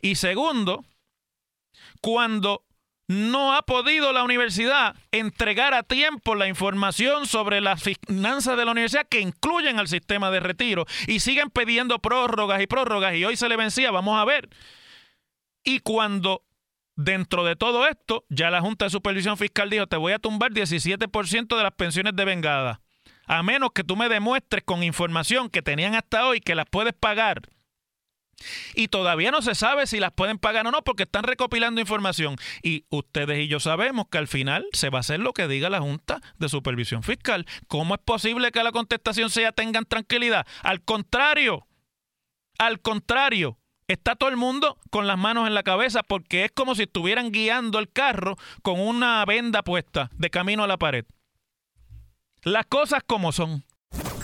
Y 0.00 0.14
segundo, 0.14 0.84
cuando 2.00 2.64
no 3.10 3.54
ha 3.54 3.62
podido 3.62 4.12
la 4.12 4.22
universidad 4.22 4.94
entregar 5.10 5.74
a 5.74 5.82
tiempo 5.82 6.36
la 6.36 6.46
información 6.46 7.26
sobre 7.26 7.60
las 7.60 7.82
finanzas 7.82 8.56
de 8.56 8.64
la 8.64 8.70
universidad 8.70 9.08
que 9.08 9.18
incluyen 9.18 9.80
al 9.80 9.88
sistema 9.88 10.30
de 10.30 10.38
retiro 10.38 10.86
y 11.08 11.18
siguen 11.18 11.50
pidiendo 11.50 11.98
prórrogas 11.98 12.62
y 12.62 12.68
prórrogas 12.68 13.16
y 13.16 13.24
hoy 13.24 13.34
se 13.34 13.48
le 13.48 13.56
vencía, 13.56 13.90
vamos 13.90 14.16
a 14.16 14.24
ver. 14.24 14.48
Y 15.64 15.80
cuando 15.80 16.44
dentro 16.94 17.44
de 17.44 17.56
todo 17.56 17.88
esto, 17.88 18.24
ya 18.28 18.48
la 18.48 18.60
Junta 18.60 18.84
de 18.84 18.90
Supervisión 18.92 19.36
Fiscal 19.36 19.70
dijo, 19.70 19.88
te 19.88 19.96
voy 19.96 20.12
a 20.12 20.20
tumbar 20.20 20.52
17% 20.52 21.56
de 21.56 21.62
las 21.64 21.72
pensiones 21.72 22.14
de 22.14 22.24
vengada, 22.24 22.80
a 23.26 23.42
menos 23.42 23.72
que 23.74 23.82
tú 23.82 23.96
me 23.96 24.08
demuestres 24.08 24.62
con 24.62 24.84
información 24.84 25.50
que 25.50 25.62
tenían 25.62 25.96
hasta 25.96 26.28
hoy 26.28 26.38
que 26.38 26.54
las 26.54 26.66
puedes 26.70 26.92
pagar. 26.92 27.42
Y 28.74 28.88
todavía 28.88 29.30
no 29.30 29.42
se 29.42 29.54
sabe 29.54 29.86
si 29.86 30.00
las 30.00 30.12
pueden 30.12 30.38
pagar 30.38 30.66
o 30.66 30.70
no 30.70 30.82
porque 30.82 31.04
están 31.04 31.24
recopilando 31.24 31.80
información. 31.80 32.36
Y 32.62 32.84
ustedes 32.90 33.38
y 33.38 33.48
yo 33.48 33.60
sabemos 33.60 34.06
que 34.10 34.18
al 34.18 34.28
final 34.28 34.66
se 34.72 34.90
va 34.90 34.98
a 34.98 35.00
hacer 35.00 35.20
lo 35.20 35.32
que 35.32 35.48
diga 35.48 35.70
la 35.70 35.80
Junta 35.80 36.20
de 36.38 36.48
Supervisión 36.48 37.02
Fiscal. 37.02 37.46
¿Cómo 37.68 37.94
es 37.94 38.00
posible 38.00 38.52
que 38.52 38.62
la 38.62 38.72
contestación 38.72 39.30
sea 39.30 39.52
tengan 39.52 39.84
tranquilidad? 39.84 40.46
Al 40.62 40.82
contrario, 40.82 41.66
al 42.58 42.80
contrario, 42.80 43.58
está 43.88 44.16
todo 44.16 44.28
el 44.28 44.36
mundo 44.36 44.78
con 44.90 45.06
las 45.06 45.18
manos 45.18 45.46
en 45.46 45.54
la 45.54 45.62
cabeza 45.62 46.02
porque 46.02 46.44
es 46.44 46.52
como 46.52 46.74
si 46.74 46.82
estuvieran 46.82 47.32
guiando 47.32 47.78
el 47.78 47.90
carro 47.90 48.36
con 48.62 48.80
una 48.80 49.24
venda 49.24 49.62
puesta 49.62 50.10
de 50.14 50.30
camino 50.30 50.64
a 50.64 50.66
la 50.66 50.78
pared. 50.78 51.04
Las 52.42 52.66
cosas 52.66 53.02
como 53.06 53.32
son. 53.32 53.64